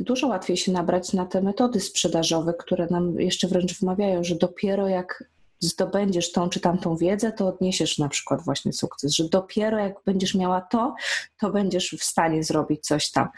dużo 0.00 0.26
łatwiej 0.26 0.56
się 0.56 0.72
nabrać 0.72 1.12
na 1.12 1.26
te 1.26 1.42
metody 1.42 1.80
sprzedażowe, 1.80 2.54
które 2.54 2.86
nam 2.90 3.20
jeszcze 3.20 3.48
wręcz 3.48 3.80
wmawiają, 3.80 4.24
że 4.24 4.34
dopiero 4.34 4.88
jak 4.88 5.24
zdobędziesz 5.60 6.32
tą 6.32 6.48
czy 6.48 6.60
tamtą 6.60 6.96
wiedzę, 6.96 7.32
to 7.32 7.46
odniesiesz 7.46 7.98
na 7.98 8.08
przykład 8.08 8.42
właśnie 8.42 8.72
sukces, 8.72 9.12
że 9.12 9.28
dopiero 9.28 9.78
jak 9.78 9.94
będziesz 10.04 10.34
miała 10.34 10.60
to, 10.60 10.94
to 11.40 11.50
będziesz 11.50 11.90
w 11.90 12.04
stanie 12.04 12.44
zrobić 12.44 12.86
coś 12.86 13.10
tam. 13.10 13.28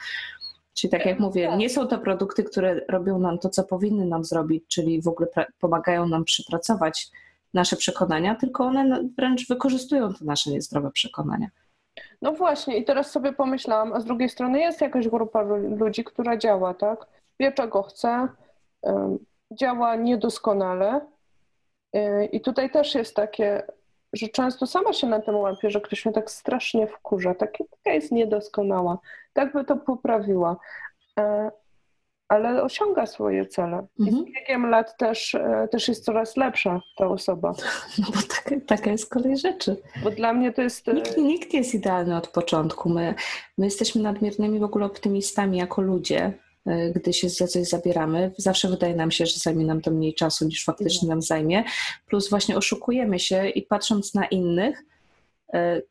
Czyli 0.75 0.91
tak 0.91 1.07
jak 1.07 1.21
mówię, 1.21 1.57
nie 1.57 1.71
są 1.71 1.87
to 1.87 1.99
produkty, 1.99 2.45
które 2.45 2.81
robią 2.89 3.19
nam 3.19 3.39
to, 3.39 3.49
co 3.49 3.65
powinny 3.65 4.07
nam 4.07 4.25
zrobić, 4.25 4.65
czyli 4.69 5.03
w 5.03 5.09
ogóle 5.09 5.29
pomagają 5.59 6.09
nam 6.09 6.25
przepracować 6.25 7.09
nasze 7.55 7.77
przekonania, 7.77 8.35
tylko 8.35 8.65
one 8.65 9.09
wręcz 9.17 9.49
wykorzystują 9.49 10.15
te 10.15 10.25
nasze 10.25 10.51
niezdrowe 10.51 10.91
przekonania. 10.91 11.49
No 12.23 12.33
właśnie, 12.33 12.77
i 12.77 12.85
teraz 12.85 13.11
sobie 13.11 13.33
pomyślałam, 13.33 13.93
a 13.93 14.01
z 14.01 14.05
drugiej 14.05 14.29
strony 14.29 14.61
jest 14.61 14.81
jakaś 14.81 15.09
grupa 15.09 15.43
ludzi, 15.79 16.05
która 16.05 16.37
działa, 16.37 16.75
tak? 16.75 17.07
Wie, 17.41 17.53
czego 17.53 17.83
chce, 17.83 18.29
działa 19.53 19.97
niedoskonale, 19.97 21.01
I 22.33 22.41
tutaj 22.41 22.71
też 22.71 22.95
jest 22.95 23.17
takie, 23.17 23.63
że 24.13 24.29
często 24.29 24.67
sama 24.67 24.93
się 24.93 25.07
na 25.07 25.21
tym 25.21 25.37
łapię, 25.37 25.71
że 25.71 25.81
ktoś 25.81 26.05
mnie 26.05 26.15
tak 26.15 26.31
strasznie 26.31 26.87
wkurza, 26.87 27.35
taka 27.35 27.65
jest 27.87 28.13
niedoskonała, 28.13 28.99
tak 29.33 29.53
by 29.53 29.65
to 29.65 29.77
poprawiła, 29.77 30.57
y, 31.21 31.23
ale 32.29 32.63
osiąga 32.63 33.07
swoje 33.07 33.47
cele. 33.47 33.87
I 33.99 34.05
z 34.05 34.09
mhm. 34.09 34.25
biegiem 34.25 34.71
lat 34.71 34.97
też, 34.97 35.35
y, 35.35 35.69
też 35.71 35.89
jest 35.89 36.05
coraz 36.05 36.37
lepsza 36.37 36.81
ta 36.97 37.07
osoba. 37.07 37.53
No 37.99 38.07
bo 38.15 38.21
taka, 38.35 38.61
taka 38.67 38.91
jest 38.91 39.11
kolej 39.11 39.39
rzeczy. 39.39 39.77
Bo 40.03 40.11
dla 40.11 40.33
mnie 40.33 40.53
to 40.53 40.63
jest... 40.63 40.87
Nikt, 40.87 41.17
nikt 41.17 41.55
jest 41.55 41.75
idealny 41.75 42.17
od 42.17 42.29
początku. 42.29 42.89
My, 42.89 43.15
my 43.59 43.65
jesteśmy 43.65 44.03
nadmiernymi 44.03 44.59
w 44.59 44.63
ogóle 44.63 44.87
optymistami 44.87 45.59
jako 45.59 45.83
ludzie 45.83 46.33
E, 46.33 46.48
gdy 46.95 47.13
się 47.13 47.29
za 47.29 47.47
coś 47.47 47.69
zabieramy. 47.69 48.33
Zawsze 48.37 48.69
wydaje 48.69 48.97
nam 48.97 49.11
się, 49.11 49.27
że 49.27 49.39
zajmie 49.39 49.65
nam 49.65 49.81
to 49.81 49.91
mniej 49.91 50.15
czasu 50.15 50.45
niż 50.45 50.65
faktycznie 50.65 51.07
mhm. 51.07 51.09
nam 51.09 51.23
zajmie. 51.23 51.65
Plus 52.07 52.31
właśnie 52.31 52.57
oszukujemy 52.57 53.19
się 53.19 53.49
i 53.49 53.63
patrząc 53.63 54.15
na 54.15 54.27
innych, 54.27 54.85
e, 55.55 55.83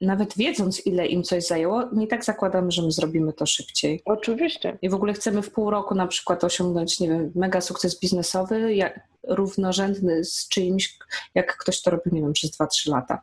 nawet 0.00 0.36
wiedząc, 0.36 0.86
ile 0.86 1.06
im 1.06 1.22
coś 1.22 1.46
zajęło, 1.46 1.88
my 1.92 2.04
i 2.04 2.08
tak 2.08 2.24
zakładamy, 2.24 2.72
że 2.72 2.82
my 2.82 2.92
zrobimy 2.92 3.32
to 3.32 3.46
szybciej. 3.46 4.02
Oczywiście. 4.04 4.78
I 4.82 4.88
w 4.88 4.94
ogóle 4.94 5.12
chcemy 5.12 5.42
w 5.42 5.50
pół 5.50 5.70
roku 5.70 5.94
na 5.94 6.06
przykład 6.06 6.44
osiągnąć, 6.44 7.00
nie 7.00 7.08
wiem, 7.08 7.32
mega 7.34 7.60
sukces 7.60 8.00
biznesowy, 8.00 8.74
jak, 8.74 9.00
równorzędny 9.28 10.24
z 10.24 10.48
czyimś, 10.48 10.98
jak 11.34 11.56
ktoś 11.56 11.82
to 11.82 11.90
robi, 11.90 12.10
nie 12.12 12.20
wiem, 12.20 12.32
przez 12.32 12.58
2-3 12.58 12.90
lata. 12.90 13.20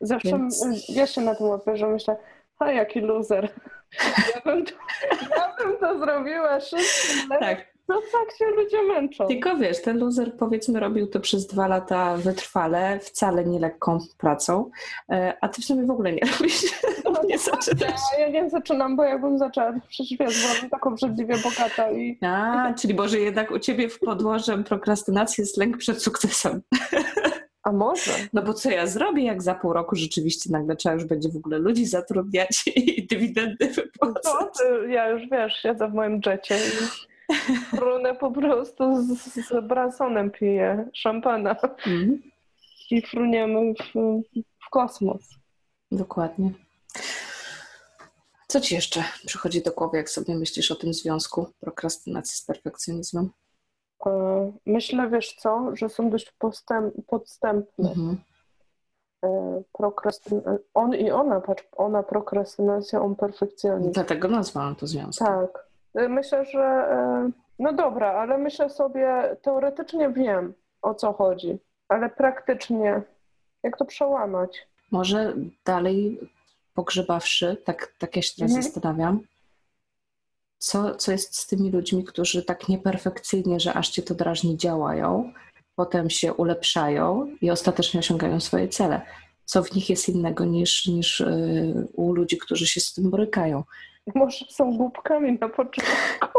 Zawsze 0.00 0.28
Więc... 0.28 0.64
ja 0.88 1.06
się 1.06 1.20
na 1.20 1.34
tym 1.34 1.46
łapię, 1.46 1.76
że 1.76 1.86
myślę, 1.86 2.16
a 2.58 2.72
jaki 2.72 3.00
loser. 3.00 3.52
Ja 4.34 4.40
bym 4.44 4.64
to, 4.64 4.72
ja 5.36 5.54
bym 5.58 5.78
to 5.80 5.98
zrobiła 5.98 6.60
szybko. 6.60 7.38
Tak. 7.40 7.76
No 7.88 8.00
tak 8.12 8.38
się 8.38 8.44
ludzie 8.56 8.82
męczą. 8.82 9.26
Tylko 9.26 9.56
wiesz, 9.56 9.82
ten 9.82 9.98
loser 9.98 10.36
powiedzmy 10.36 10.80
robił 10.80 11.06
to 11.06 11.20
przez 11.20 11.46
dwa 11.46 11.66
lata 11.68 12.16
wytrwale, 12.16 13.00
wcale 13.00 13.44
nie 13.44 13.60
lekką 13.60 13.98
pracą, 14.18 14.70
e, 15.12 15.34
a 15.40 15.48
ty 15.48 15.62
w 15.62 15.64
sumie 15.64 15.86
w 15.86 15.90
ogóle 15.90 16.12
nie 16.12 16.20
robisz. 16.32 16.62
No, 17.04 17.22
nie 17.24 17.38
zaczynasz. 17.38 18.00
Ja, 18.18 18.28
ja 18.28 18.42
nie 18.42 18.50
zaczynam, 18.50 18.96
bo 18.96 19.04
jakbym 19.04 19.38
zaczęła, 19.38 19.72
przecież 19.88 20.18
wiesz, 20.18 20.46
byłabym 20.46 20.70
taką 20.70 20.90
obrzydliwie 20.90 21.38
bogata. 21.38 21.90
I... 21.90 22.18
A, 22.22 22.74
czyli 22.74 22.94
może 22.94 23.18
jednak 23.18 23.50
u 23.50 23.58
ciebie 23.58 23.88
w 23.88 23.98
podłożem 23.98 24.64
prokrastynacji 24.64 25.42
jest 25.42 25.56
lęk 25.56 25.76
przed 25.76 26.02
sukcesem. 26.02 26.62
A 27.66 27.72
może? 27.72 28.12
No 28.32 28.42
bo 28.42 28.54
co 28.54 28.70
ja 28.70 28.86
zrobię, 28.86 29.24
jak 29.24 29.42
za 29.42 29.54
pół 29.54 29.72
roku 29.72 29.96
rzeczywiście 29.96 30.50
nagle 30.52 30.76
trzeba 30.76 30.94
już 30.94 31.04
będzie 31.04 31.28
w 31.28 31.36
ogóle 31.36 31.58
ludzi 31.58 31.86
zatrudniać 31.86 32.62
i 32.76 33.06
dywidendy 33.06 33.68
wypłacać? 33.68 34.24
No, 34.60 34.82
ja 34.88 35.08
już 35.08 35.22
wiesz, 35.30 35.52
siedzę 35.62 35.88
w 35.88 35.94
moim 35.94 36.20
jecie 36.26 36.56
i 36.56 37.36
frunę 37.76 38.14
po 38.14 38.30
prostu 38.30 39.02
z, 39.02 39.34
z 39.48 39.66
bransonem 39.66 40.30
piję 40.30 40.88
szampana 40.92 41.56
mm. 41.86 42.22
i 42.90 43.02
fruniemy 43.02 43.74
w, 43.74 43.94
w 44.66 44.70
kosmos. 44.70 45.22
Dokładnie. 45.92 46.50
Co 48.48 48.60
ci 48.60 48.74
jeszcze 48.74 49.04
przychodzi 49.26 49.62
do 49.62 49.72
głowy, 49.72 49.96
jak 49.96 50.10
sobie 50.10 50.34
myślisz 50.34 50.70
o 50.70 50.74
tym 50.76 50.94
związku 50.94 51.46
prokrastynacji 51.60 52.38
z 52.38 52.42
perfekcjonizmem? 52.42 53.30
E, 54.06 54.52
myślę, 54.66 55.10
wiesz 55.10 55.34
co, 55.34 55.76
że 55.76 55.88
są 55.88 56.10
dość 56.10 56.32
postęp, 56.38 56.94
podstępne. 57.06 57.88
Mhm. 57.88 58.16
E, 59.24 59.62
Prokrastyn... 59.72 60.42
On 60.74 60.94
i 60.94 61.10
ona, 61.10 61.40
patrz, 61.40 61.64
ona 61.76 62.02
prokrastynacja, 62.02 63.00
on 63.00 63.16
perfekcjonizm. 63.16 63.92
Dlatego 63.92 64.28
nazwałam 64.28 64.76
to 64.76 64.86
związkiem. 64.86 65.26
Tak. 65.26 65.66
E, 65.94 66.08
myślę, 66.08 66.44
że 66.44 66.88
no 67.58 67.72
dobra, 67.72 68.12
ale 68.12 68.38
myślę 68.38 68.70
sobie, 68.70 69.36
teoretycznie 69.42 70.10
wiem, 70.10 70.54
o 70.82 70.94
co 70.94 71.12
chodzi, 71.12 71.58
ale 71.88 72.10
praktycznie, 72.10 73.02
jak 73.62 73.76
to 73.76 73.84
przełamać? 73.84 74.68
Może 74.90 75.34
dalej 75.64 76.20
pogrzebawszy, 76.74 77.56
tak, 77.64 77.92
tak 77.98 78.16
ja 78.16 78.22
się 78.22 78.32
teraz 78.36 78.50
mhm. 78.50 78.62
zastanawiam, 78.62 79.20
co, 80.58 80.94
co 80.94 81.12
jest 81.12 81.36
z 81.36 81.46
tymi 81.46 81.70
ludźmi, 81.70 82.04
którzy 82.04 82.42
tak 82.42 82.68
nieperfekcyjnie, 82.68 83.60
że 83.60 83.74
aż 83.74 83.88
cię 83.88 84.02
to 84.02 84.14
drażni, 84.14 84.56
działają, 84.56 85.32
potem 85.76 86.10
się 86.10 86.34
ulepszają 86.34 87.36
i 87.40 87.50
ostatecznie 87.50 88.00
osiągają 88.00 88.40
swoje 88.40 88.68
cele. 88.68 89.00
Co 89.44 89.62
w 89.62 89.74
nich 89.74 89.90
jest 89.90 90.08
innego 90.08 90.44
niż, 90.44 90.86
niż 90.86 91.20
yy, 91.20 91.88
u 91.92 92.12
ludzi, 92.12 92.38
którzy 92.38 92.66
się 92.66 92.80
z 92.80 92.94
tym 92.94 93.10
borykają? 93.10 93.64
Może 94.14 94.44
są 94.48 94.76
głupkami 94.76 95.38
na 95.40 95.48
początku. 95.48 96.38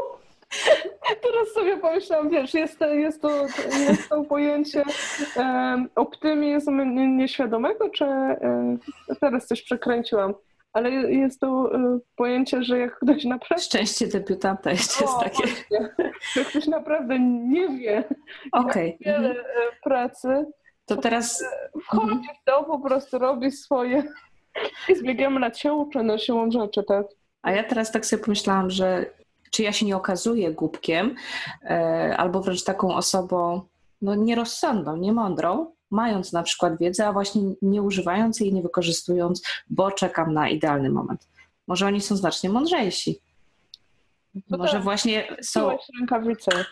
Teraz 1.24 1.53
sobie 1.53 1.77
pomyślałam, 1.77 2.29
wiesz, 2.29 2.53
jest, 2.53 2.79
jest, 2.81 3.21
to, 3.21 3.45
jest 3.79 4.09
to 4.09 4.24
pojęcie 4.24 4.83
um, 5.36 5.89
optymizmu 5.95 6.83
nieświadomego, 7.07 7.89
czy 7.89 8.05
um, 8.05 8.79
teraz 9.19 9.47
coś 9.47 9.62
przekręciłam? 9.62 10.33
Ale 10.77 10.91
jest 10.91 11.39
to 11.39 11.75
y, 11.75 12.00
pojęcie, 12.15 12.63
że 12.63 12.79
jak 12.79 13.00
ktoś 13.00 13.25
naprawdę... 13.25 13.63
Szczęście 13.63 14.07
debiutanta 14.07 14.72
jeszcze 14.72 15.03
jest 15.03 15.19
takie. 15.19 15.43
Jak 16.36 16.48
ktoś 16.48 16.67
naprawdę 16.67 17.19
nie 17.19 17.69
wie, 17.69 18.03
okay. 18.51 18.88
jak 18.88 19.00
wiele 19.00 19.29
mhm. 19.29 19.38
Y, 19.38 19.81
pracy, 19.84 20.46
to 20.86 20.98
teraz... 20.98 21.43
Wchodzi 21.84 22.12
mhm. 22.12 22.36
w 22.41 22.43
to, 22.46 22.63
po 22.63 22.79
prostu 22.79 23.19
robi 23.19 23.51
swoje 23.51 24.03
i 24.89 24.96
z 24.96 25.03
biegiem 25.03 25.39
lat 25.39 25.57
się 25.57 25.74
uczy, 25.74 26.03
no 26.03 26.17
siłą 26.17 26.51
rzeczy, 26.51 26.84
tak? 26.84 27.05
A 27.41 27.51
ja 27.51 27.63
teraz 27.63 27.91
tak 27.91 28.05
sobie 28.05 28.24
pomyślałam, 28.24 28.69
że 28.69 29.05
czy 29.51 29.63
ja 29.63 29.74
się 29.74 29.86
nie 29.86 29.98
okazuję 29.98 30.51
głupkiem, 30.51 31.15
e, 31.63 32.15
albo 32.17 32.41
wręcz 32.41 32.63
taką 32.63 32.96
osobą 32.96 33.62
no, 34.01 34.15
nierozsądną, 34.15 34.98
niemądrą, 34.98 35.76
mając 35.91 36.34
na 36.34 36.44
przykład 36.44 36.79
wiedzę, 36.79 37.08
a 37.08 37.13
właśnie 37.13 37.41
nie 37.62 37.82
używając 37.82 38.39
jej, 38.39 38.53
nie 38.53 38.62
wykorzystując, 38.62 39.44
bo 39.70 39.91
czekam 39.91 40.34
na 40.34 40.50
idealny 40.50 40.89
moment. 40.89 41.27
Może 41.67 41.86
oni 41.86 42.01
są 42.01 42.15
znacznie 42.15 42.50
mądrzejsi. 42.50 43.20
To 44.50 44.58
Może 44.58 44.74
tak, 44.74 44.84
właśnie 44.84 45.38
są. 45.41 45.77
rękawice. 46.00 46.65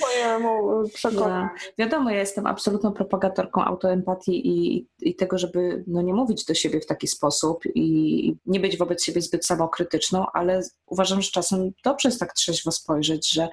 Mojemu 0.00 0.82
przekonaniu. 0.94 1.44
Ja, 1.44 1.50
wiadomo, 1.78 2.10
ja 2.10 2.18
jestem 2.18 2.46
absolutną 2.46 2.92
propagatorką 2.92 3.64
autoempatii 3.64 4.48
i, 4.48 4.86
i 5.00 5.16
tego, 5.16 5.38
żeby 5.38 5.84
no, 5.86 6.02
nie 6.02 6.14
mówić 6.14 6.44
do 6.44 6.54
siebie 6.54 6.80
w 6.80 6.86
taki 6.86 7.08
sposób 7.08 7.62
i 7.74 8.36
nie 8.46 8.60
być 8.60 8.76
wobec 8.76 9.04
siebie 9.04 9.20
zbyt 9.20 9.46
samokrytyczną, 9.46 10.26
ale 10.32 10.62
uważam, 10.86 11.22
że 11.22 11.30
czasem 11.30 11.70
dobrze 11.84 12.08
jest 12.08 12.20
tak 12.20 12.32
trzeźwo 12.32 12.72
spojrzeć, 12.72 13.32
że 13.32 13.48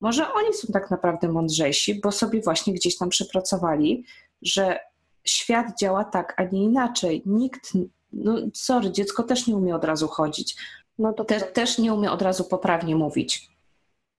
może 0.00 0.32
oni 0.32 0.54
są 0.54 0.68
tak 0.72 0.90
naprawdę 0.90 1.28
mądrzejsi, 1.28 2.00
bo 2.00 2.12
sobie 2.12 2.40
właśnie 2.40 2.74
gdzieś 2.74 2.98
tam 2.98 3.08
przepracowali, 3.08 4.04
że 4.42 4.78
świat 5.24 5.66
działa 5.80 6.04
tak, 6.04 6.34
a 6.36 6.44
nie 6.44 6.62
inaczej. 6.62 7.22
Nikt, 7.26 7.72
no 8.12 8.36
sorry, 8.54 8.90
dziecko 8.90 9.22
też 9.22 9.46
nie 9.46 9.56
umie 9.56 9.74
od 9.74 9.84
razu 9.84 10.08
chodzić. 10.08 10.56
No 10.98 11.12
to 11.12 11.24
Te, 11.24 11.40
też 11.40 11.78
nie 11.78 11.94
umie 11.94 12.12
od 12.12 12.22
razu 12.22 12.44
poprawnie 12.44 12.96
mówić. 12.96 13.51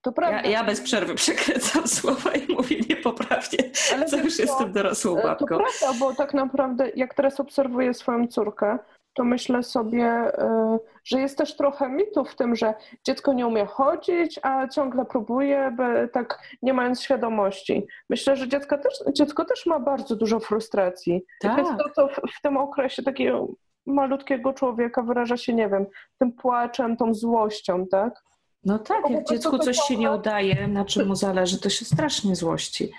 To 0.03 0.11
prawda. 0.11 0.41
Ja, 0.41 0.49
ja 0.49 0.63
bez 0.63 0.81
przerwy 0.81 1.15
przekręcam 1.15 1.87
słowa 1.97 2.31
i 2.31 2.53
mówię 2.53 2.75
niepoprawnie, 2.89 3.59
Ale 3.93 4.05
co 4.05 4.17
już 4.17 4.39
jestem 4.39 4.71
dorosłą 4.71 5.15
babką. 5.15 5.45
To 5.45 5.57
prawda, 5.57 5.99
bo 5.99 6.15
tak 6.15 6.33
naprawdę 6.33 6.89
jak 6.95 7.13
teraz 7.13 7.39
obserwuję 7.39 7.93
swoją 7.93 8.27
córkę, 8.27 8.79
to 9.13 9.23
myślę 9.23 9.63
sobie, 9.63 10.05
e, 10.05 10.79
że 11.03 11.19
jest 11.19 11.37
też 11.37 11.57
trochę 11.57 11.89
mitu 11.89 12.25
w 12.25 12.35
tym, 12.35 12.55
że 12.55 12.73
dziecko 13.05 13.33
nie 13.33 13.47
umie 13.47 13.65
chodzić, 13.65 14.39
a 14.41 14.67
ciągle 14.67 15.05
próbuje, 15.05 15.75
tak 16.13 16.39
nie 16.61 16.73
mając 16.73 17.01
świadomości. 17.01 17.87
Myślę, 18.09 18.35
że 18.35 18.47
dziecko 18.47 18.77
też, 18.77 18.93
dziecko 19.13 19.45
też 19.45 19.65
ma 19.65 19.79
bardzo 19.79 20.15
dużo 20.15 20.39
frustracji. 20.39 21.25
Tak. 21.41 21.57
Więc 21.57 21.69
to, 21.69 21.89
to 21.95 22.07
w, 22.07 22.31
w 22.37 22.41
tym 22.41 22.57
okresie 22.57 23.03
takiego 23.03 23.47
malutkiego 23.85 24.53
człowieka 24.53 25.01
wyraża 25.01 25.37
się, 25.37 25.53
nie 25.53 25.69
wiem, 25.69 25.85
tym 26.19 26.31
płaczem, 26.31 26.97
tą 26.97 27.13
złością, 27.13 27.87
tak? 27.87 28.23
No 28.65 28.79
tak, 28.79 29.09
jak 29.09 29.27
dziecku 29.27 29.57
coś 29.57 29.77
się 29.77 29.97
nie 29.97 30.11
udaje, 30.11 30.67
na 30.67 30.85
czym 30.85 31.07
mu 31.07 31.15
zależy, 31.15 31.59
to 31.59 31.69
się 31.69 31.85
strasznie 31.85 32.35
złości. 32.35 32.91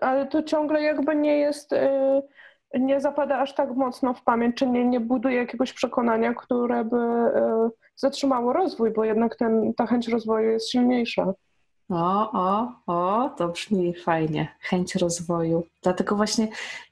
Ale 0.00 0.26
to 0.26 0.42
ciągle 0.42 0.82
jakby 0.82 1.16
nie 1.16 1.38
jest, 1.38 1.72
y, 1.72 1.78
nie 2.74 3.00
zapada 3.00 3.38
aż 3.38 3.54
tak 3.54 3.70
mocno 3.70 4.14
w 4.14 4.22
pamięć, 4.22 4.56
czy 4.56 4.66
nie, 4.66 4.84
nie 4.84 5.00
buduje 5.00 5.36
jakiegoś 5.36 5.72
przekonania, 5.72 6.34
które 6.34 6.84
by 6.84 6.96
y, 6.96 7.70
zatrzymało 7.96 8.52
rozwój, 8.52 8.90
bo 8.90 9.04
jednak 9.04 9.36
ten, 9.36 9.74
ta 9.74 9.86
chęć 9.86 10.08
rozwoju 10.08 10.50
jest 10.50 10.70
silniejsza. 10.70 11.32
O, 11.90 12.30
o, 12.32 12.72
o, 12.86 13.30
to 13.38 13.48
brzmi 13.48 13.94
fajnie. 13.94 14.48
Chęć 14.60 14.94
rozwoju. 14.94 15.66
Dlatego 15.82 16.16
właśnie, 16.16 16.48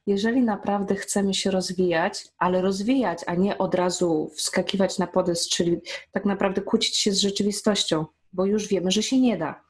jeżeli 0.07 0.43
naprawdę 0.43 0.95
chcemy 0.95 1.35
się 1.35 1.51
rozwijać, 1.51 2.29
ale 2.39 2.63
rozwijać, 2.63 3.19
a 3.27 3.35
nie 3.35 3.59
od 3.59 3.75
razu 3.75 4.31
wskakiwać 4.35 4.99
na 4.99 5.07
podest, 5.07 5.49
czyli 5.49 5.81
tak 6.13 6.25
naprawdę 6.25 6.61
kłócić 6.61 6.97
się 6.97 7.13
z 7.13 7.21
rzeczywistością, 7.21 8.07
bo 8.33 8.45
już 8.45 8.69
wiemy, 8.69 8.91
że 8.91 9.03
się 9.03 9.21
nie 9.21 9.37
da. 9.37 9.61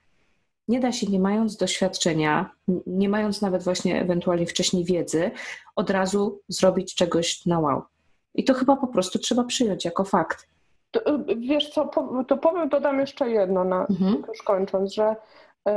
Nie 0.69 0.81
da 0.81 0.93
się, 0.93 1.07
nie 1.07 1.21
mając 1.21 1.57
doświadczenia, 1.57 2.51
nie 2.87 3.09
mając 3.09 3.43
nawet 3.43 3.63
właśnie 3.63 4.01
ewentualnie 4.01 4.47
wcześniej 4.47 4.85
wiedzy, 4.85 5.31
od 5.77 5.91
razu 5.91 6.41
zrobić 6.49 6.95
czegoś 6.95 7.47
na 7.47 7.61
wow. 7.61 7.83
I 8.35 8.45
to 8.45 8.55
chyba 8.55 8.77
po 8.77 8.87
prostu 8.87 9.19
trzeba 9.19 9.45
przyjąć 9.45 9.85
jako 9.85 10.05
fakt. 10.05 10.52
To, 10.93 11.01
y, 11.11 11.37
wiesz 11.37 11.71
co, 11.71 11.91
to 12.29 12.37
powiem, 12.37 12.69
dodam 12.69 13.01
jeszcze 13.01 13.31
jedno, 13.31 13.65
na, 13.65 13.87
mhm. 13.91 14.23
już 14.29 14.43
kończąc, 14.43 14.95
że 14.95 15.17
y, 15.69 15.73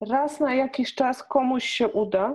raz 0.00 0.40
na 0.40 0.54
jakiś 0.54 0.94
czas 0.94 1.22
komuś 1.22 1.64
się 1.64 1.88
uda, 1.88 2.34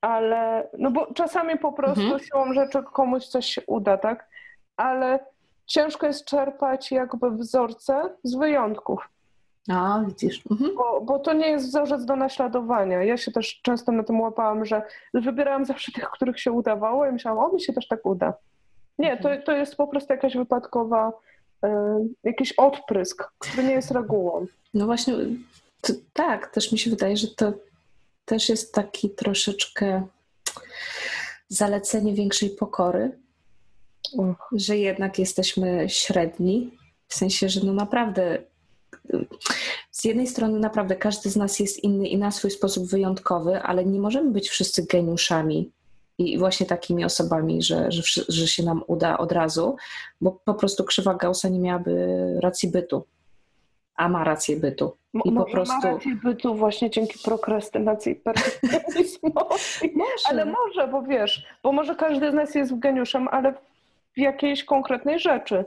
ale, 0.00 0.68
no 0.78 0.90
bo 0.90 1.14
czasami 1.14 1.58
po 1.58 1.72
prostu 1.72 2.00
mhm. 2.00 2.20
siłą 2.20 2.54
rzeczy 2.54 2.82
komuś 2.92 3.26
coś 3.26 3.46
się 3.46 3.62
uda, 3.66 3.96
tak? 3.96 4.28
Ale 4.76 5.18
ciężko 5.66 6.06
jest 6.06 6.24
czerpać 6.24 6.92
jakby 6.92 7.30
wzorce 7.30 8.16
z 8.22 8.34
wyjątków. 8.34 9.08
A, 9.68 10.02
widzisz. 10.06 10.42
Mhm. 10.50 10.70
Bo, 10.76 11.00
bo, 11.00 11.18
to 11.18 11.32
nie 11.32 11.48
jest 11.48 11.66
wzorzec 11.66 12.04
do 12.04 12.16
naśladowania. 12.16 13.02
Ja 13.02 13.16
się 13.16 13.32
też 13.32 13.60
często 13.62 13.92
na 13.92 14.02
tym 14.02 14.20
łapałam, 14.20 14.64
że 14.64 14.82
wybierałam 15.14 15.64
zawsze 15.64 15.92
tych, 15.92 16.10
których 16.10 16.40
się 16.40 16.52
udawało 16.52 17.06
i 17.06 17.12
myślałam, 17.12 17.44
o 17.44 17.54
mi 17.54 17.60
się 17.60 17.72
też 17.72 17.88
tak 17.88 18.06
uda. 18.06 18.32
Nie, 18.98 19.16
to, 19.16 19.28
to 19.44 19.52
jest 19.52 19.76
po 19.76 19.86
prostu 19.86 20.12
jakaś 20.12 20.36
wypadkowa, 20.36 21.12
y, 21.64 21.68
jakiś 22.24 22.52
odprysk, 22.52 23.24
który 23.38 23.64
nie 23.64 23.72
jest 23.72 23.90
regułą. 23.90 24.46
No 24.74 24.86
właśnie, 24.86 25.14
to, 25.80 25.92
tak, 26.12 26.52
też 26.52 26.72
mi 26.72 26.78
się 26.78 26.90
wydaje, 26.90 27.16
że 27.16 27.28
to 27.28 27.52
też 28.24 28.48
jest 28.48 28.74
taki 28.74 29.10
troszeczkę 29.10 30.06
zalecenie 31.48 32.14
większej 32.14 32.50
pokory, 32.50 33.18
że 34.52 34.76
jednak 34.76 35.18
jesteśmy 35.18 35.88
średni, 35.88 36.78
w 37.08 37.14
sensie, 37.14 37.48
że 37.48 37.60
no 37.64 37.72
naprawdę 37.72 38.38
z 39.90 40.04
jednej 40.04 40.26
strony 40.26 40.58
naprawdę 40.58 40.96
każdy 40.96 41.30
z 41.30 41.36
nas 41.36 41.60
jest 41.60 41.84
inny 41.84 42.08
i 42.08 42.18
na 42.18 42.30
swój 42.30 42.50
sposób 42.50 42.86
wyjątkowy, 42.86 43.62
ale 43.62 43.84
nie 43.84 44.00
możemy 44.00 44.30
być 44.30 44.48
wszyscy 44.48 44.86
geniuszami 44.86 45.72
i 46.18 46.38
właśnie 46.38 46.66
takimi 46.66 47.04
osobami, 47.04 47.62
że, 47.62 47.92
że, 47.92 48.22
że 48.28 48.46
się 48.46 48.62
nam 48.62 48.82
uda 48.86 49.18
od 49.18 49.32
razu, 49.32 49.76
bo 50.20 50.32
po 50.44 50.54
prostu 50.54 50.84
krzywa 50.84 51.14
Gaussa 51.14 51.48
nie 51.48 51.58
miałaby 51.58 52.16
racji 52.42 52.70
bytu, 52.70 53.04
a 53.96 54.08
ma 54.08 54.24
rację 54.24 54.56
bytu. 54.56 54.96
I 55.24 55.32
może 55.32 55.46
po 55.46 55.52
prostu... 55.52 55.74
ma 55.74 55.92
rację 55.92 56.16
bytu 56.24 56.54
właśnie 56.54 56.90
dzięki 56.90 57.18
prokrastynacji 57.24 58.12
i 58.12 58.16
perfekcjonizmowi. 58.16 59.94
ale 60.30 60.44
może, 60.44 60.88
bo 60.88 61.02
wiesz, 61.02 61.46
bo 61.62 61.72
może 61.72 61.94
każdy 61.94 62.30
z 62.30 62.34
nas 62.34 62.54
jest 62.54 62.78
geniuszem, 62.78 63.28
ale 63.28 63.54
w 64.16 64.18
jakiejś 64.18 64.64
konkretnej 64.64 65.20
rzeczy. 65.20 65.64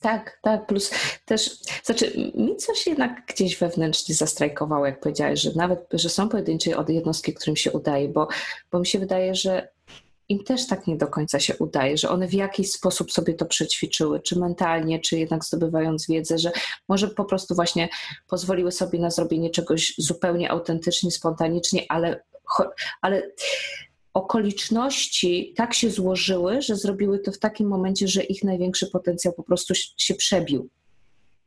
Tak, 0.00 0.38
tak, 0.42 0.66
plus 0.66 0.90
też, 1.24 1.50
znaczy 1.84 2.32
mi 2.34 2.56
coś 2.56 2.86
jednak 2.86 3.26
gdzieś 3.26 3.56
wewnętrznie 3.56 4.14
zastrajkowało, 4.14 4.86
jak 4.86 5.00
powiedziałeś, 5.00 5.40
że 5.40 5.50
nawet, 5.56 5.86
że 5.92 6.08
są 6.08 6.28
pojedyncze 6.28 6.70
jednostki, 6.88 7.34
którym 7.34 7.56
się 7.56 7.72
udaje, 7.72 8.08
bo, 8.08 8.28
bo 8.72 8.78
mi 8.78 8.86
się 8.86 8.98
wydaje, 8.98 9.34
że 9.34 9.68
im 10.28 10.44
też 10.44 10.66
tak 10.66 10.86
nie 10.86 10.96
do 10.96 11.06
końca 11.06 11.40
się 11.40 11.56
udaje, 11.56 11.96
że 11.98 12.08
one 12.08 12.28
w 12.28 12.34
jakiś 12.34 12.72
sposób 12.72 13.12
sobie 13.12 13.34
to 13.34 13.46
przećwiczyły, 13.46 14.20
czy 14.20 14.38
mentalnie, 14.38 15.00
czy 15.00 15.18
jednak 15.18 15.44
zdobywając 15.44 16.06
wiedzę, 16.06 16.38
że 16.38 16.52
może 16.88 17.08
po 17.08 17.24
prostu 17.24 17.54
właśnie 17.54 17.88
pozwoliły 18.28 18.72
sobie 18.72 18.98
na 18.98 19.10
zrobienie 19.10 19.50
czegoś 19.50 19.94
zupełnie 19.98 20.50
autentycznie, 20.50 21.10
spontanicznie, 21.10 21.86
ale, 21.88 22.22
ale 23.00 23.22
okoliczności 24.14 25.54
tak 25.56 25.74
się 25.74 25.90
złożyły, 25.90 26.62
że 26.62 26.76
zrobiły 26.76 27.18
to 27.18 27.32
w 27.32 27.38
takim 27.38 27.68
momencie, 27.68 28.08
że 28.08 28.22
ich 28.22 28.44
największy 28.44 28.90
potencjał 28.90 29.34
po 29.34 29.42
prostu 29.42 29.74
się 29.96 30.14
przebił. 30.14 30.68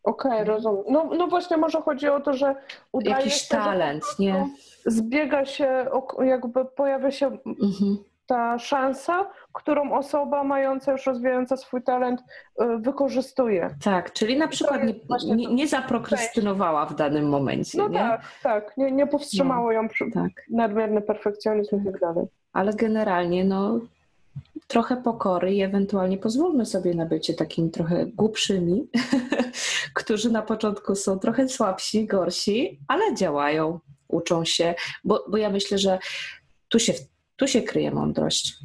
Okej, 0.04 0.32
okay, 0.32 0.46
rozumiem. 0.46 0.84
No, 0.90 1.10
no 1.18 1.28
właśnie 1.28 1.58
może 1.58 1.82
chodzi 1.82 2.08
o 2.08 2.20
to, 2.20 2.34
że 2.34 2.56
udaje 2.92 3.16
Jakiś 3.16 3.34
się, 3.34 3.48
talent, 3.48 4.04
nie? 4.20 4.50
Zbiega 4.86 5.46
się, 5.46 5.86
jakby 6.20 6.66
pojawia 6.66 7.12
się 7.12 7.38
mhm 7.46 7.98
ta 8.26 8.60
szansa, 8.60 9.30
którą 9.54 9.92
osoba 9.92 10.44
mająca 10.44 10.92
już 10.92 11.06
rozwijająca 11.06 11.58
swój 11.58 11.84
talent 11.84 12.22
y, 12.22 12.78
wykorzystuje. 12.78 13.76
Tak, 13.84 14.14
czyli 14.14 14.38
na 14.38 14.48
przykład 14.48 14.82
nie, 14.84 15.36
nie, 15.36 15.48
nie 15.48 15.68
zaprokrastynowała 15.68 16.86
w 16.86 16.96
danym 16.96 17.30
momencie. 17.30 17.78
No 17.78 17.88
nie? 17.88 18.00
tak, 18.00 18.22
tak. 18.44 18.78
Nie, 18.78 18.92
nie 18.92 19.08
powstrzymało 19.08 19.66
no, 19.66 19.72
ją 19.72 19.90
przy 19.90 20.12
tak. 20.12 20.32
nadmierny 20.50 21.02
perfekcjonizm 21.02 21.82
i 21.82 21.86
tak 21.86 22.00
dalej. 22.00 22.26
Ale 22.54 22.74
generalnie 22.74 23.46
no 23.46 23.80
trochę 24.68 24.98
pokory 24.98 25.54
i 25.54 25.62
ewentualnie 25.62 26.18
pozwólmy 26.18 26.66
sobie 26.66 26.94
na 26.94 27.06
bycie 27.06 27.34
takimi 27.34 27.70
trochę 27.70 28.06
głupszymi, 28.06 28.88
którzy 29.94 30.32
na 30.32 30.42
początku 30.42 30.96
są 30.96 31.20
trochę 31.20 31.50
słabsi, 31.50 32.08
gorsi, 32.08 32.80
ale 32.88 33.16
działają, 33.16 33.80
uczą 34.08 34.46
się, 34.46 34.76
bo, 35.04 35.26
bo 35.30 35.38
ja 35.38 35.50
myślę, 35.50 35.78
że 35.78 36.00
tu 36.70 36.80
się 36.80 36.94
tu 37.36 37.48
się 37.48 37.62
kryje 37.62 37.92
mądrość, 37.92 38.56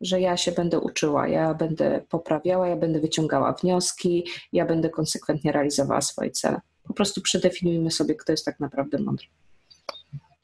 że 0.00 0.20
ja 0.20 0.36
się 0.36 0.52
będę 0.52 0.80
uczyła, 0.80 1.28
ja 1.28 1.54
będę 1.54 2.02
poprawiała, 2.08 2.68
ja 2.68 2.76
będę 2.76 3.00
wyciągała 3.00 3.52
wnioski, 3.52 4.26
ja 4.52 4.66
będę 4.66 4.90
konsekwentnie 4.90 5.52
realizowała 5.52 6.00
swoje 6.00 6.30
cele. 6.30 6.60
Po 6.82 6.94
prostu 6.94 7.20
przedefiniujmy 7.20 7.90
sobie, 7.90 8.14
kto 8.14 8.32
jest 8.32 8.44
tak 8.44 8.60
naprawdę 8.60 8.98
mądry. 8.98 9.26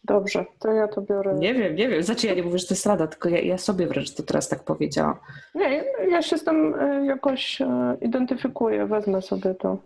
Dobrze, 0.04 0.44
to 0.58 0.72
ja 0.72 0.88
to 0.88 1.02
biorę. 1.02 1.34
Nie 1.34 1.54
wiem, 1.54 1.76
nie 1.76 1.88
wiem. 1.88 2.02
Znaczy 2.02 2.26
ja 2.26 2.34
nie 2.34 2.42
mówię, 2.42 2.58
że 2.58 2.66
to 2.66 2.74
jest 2.74 2.86
rada, 2.86 3.06
tylko 3.06 3.28
ja, 3.28 3.40
ja 3.40 3.58
sobie 3.58 3.86
wręcz 3.86 4.14
to 4.14 4.22
teraz 4.22 4.48
tak 4.48 4.64
powiedziałam. 4.64 5.16
Nie, 5.54 5.84
ja 6.10 6.22
się 6.22 6.38
z 6.38 6.44
tym 6.44 6.74
e, 6.74 7.06
jakoś 7.06 7.60
e, 7.60 7.96
identyfikuję, 8.00 8.86
wezmę 8.86 9.22
sobie 9.22 9.54
to. 9.54 9.78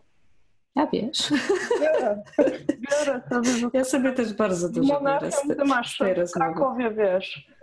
Ja 0.76 0.86
wiesz. 0.92 1.32
Biorę, 1.80 2.22
biorę 2.90 3.22
sobie. 3.30 3.70
Ja 3.72 3.84
sobie 3.84 4.12
też 4.12 4.34
bardzo 4.34 4.68
dużo 4.68 5.00
biorę 5.00 5.32
z, 5.32 5.42
ty 5.42 5.64
masz 5.64 6.02
w 6.28 6.32
Krakowie, 6.32 6.90
wiesz, 6.90 7.56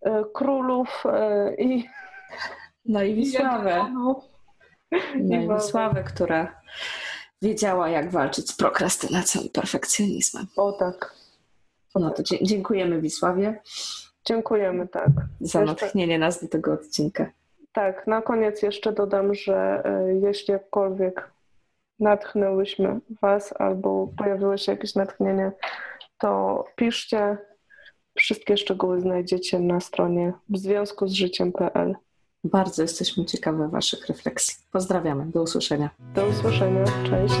E, 0.00 0.24
królów 0.34 1.04
i. 1.58 1.84
No 2.84 3.02
i 3.02 3.14
Wisławę. 3.14 3.94
No 5.14 5.36
i 5.36 5.48
Wisławę, 5.48 6.04
która 6.04 6.60
wiedziała, 7.42 7.88
jak 7.88 8.10
walczyć 8.10 8.50
z 8.50 8.56
prokrastynacją 8.56 9.42
i 9.42 9.50
perfekcjonizmem. 9.50 10.46
O 10.56 10.72
tak. 10.72 11.14
No 11.94 12.10
to 12.10 12.22
dziękujemy 12.42 13.00
Wisławie. 13.00 13.60
Dziękujemy, 14.24 14.88
tak. 14.88 15.10
Za 15.40 15.60
jeszcze... 15.60 15.84
natchnienie 15.84 16.18
nas 16.18 16.42
do 16.42 16.48
tego 16.48 16.72
odcinka. 16.72 17.30
Tak, 17.72 18.06
na 18.06 18.22
koniec 18.22 18.62
jeszcze 18.62 18.92
dodam, 18.92 19.34
że 19.34 19.82
y, 20.10 20.20
jeśli 20.26 20.52
jakkolwiek 20.52 21.30
natchnęłyśmy 22.00 23.00
Was 23.22 23.54
albo 23.58 24.08
pojawiło 24.16 24.56
się 24.56 24.72
jakieś 24.72 24.94
natchnienie, 24.94 25.52
to 26.18 26.64
piszcie. 26.76 27.38
Wszystkie 28.18 28.56
szczegóły 28.56 29.00
znajdziecie 29.00 29.60
na 29.60 29.80
stronie 29.80 30.32
w 30.48 30.58
związku 30.58 31.08
z 31.08 31.12
życiem.pl. 31.12 31.96
Bardzo 32.44 32.82
jesteśmy 32.82 33.24
ciekawe 33.24 33.68
Waszych 33.68 34.06
refleksji. 34.06 34.54
Pozdrawiamy. 34.72 35.26
Do 35.26 35.42
usłyszenia. 35.42 35.90
Do 36.14 36.26
usłyszenia. 36.26 36.84
Cześć. 36.84 37.40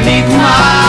bonito 0.00 0.30
mais. 0.36 0.87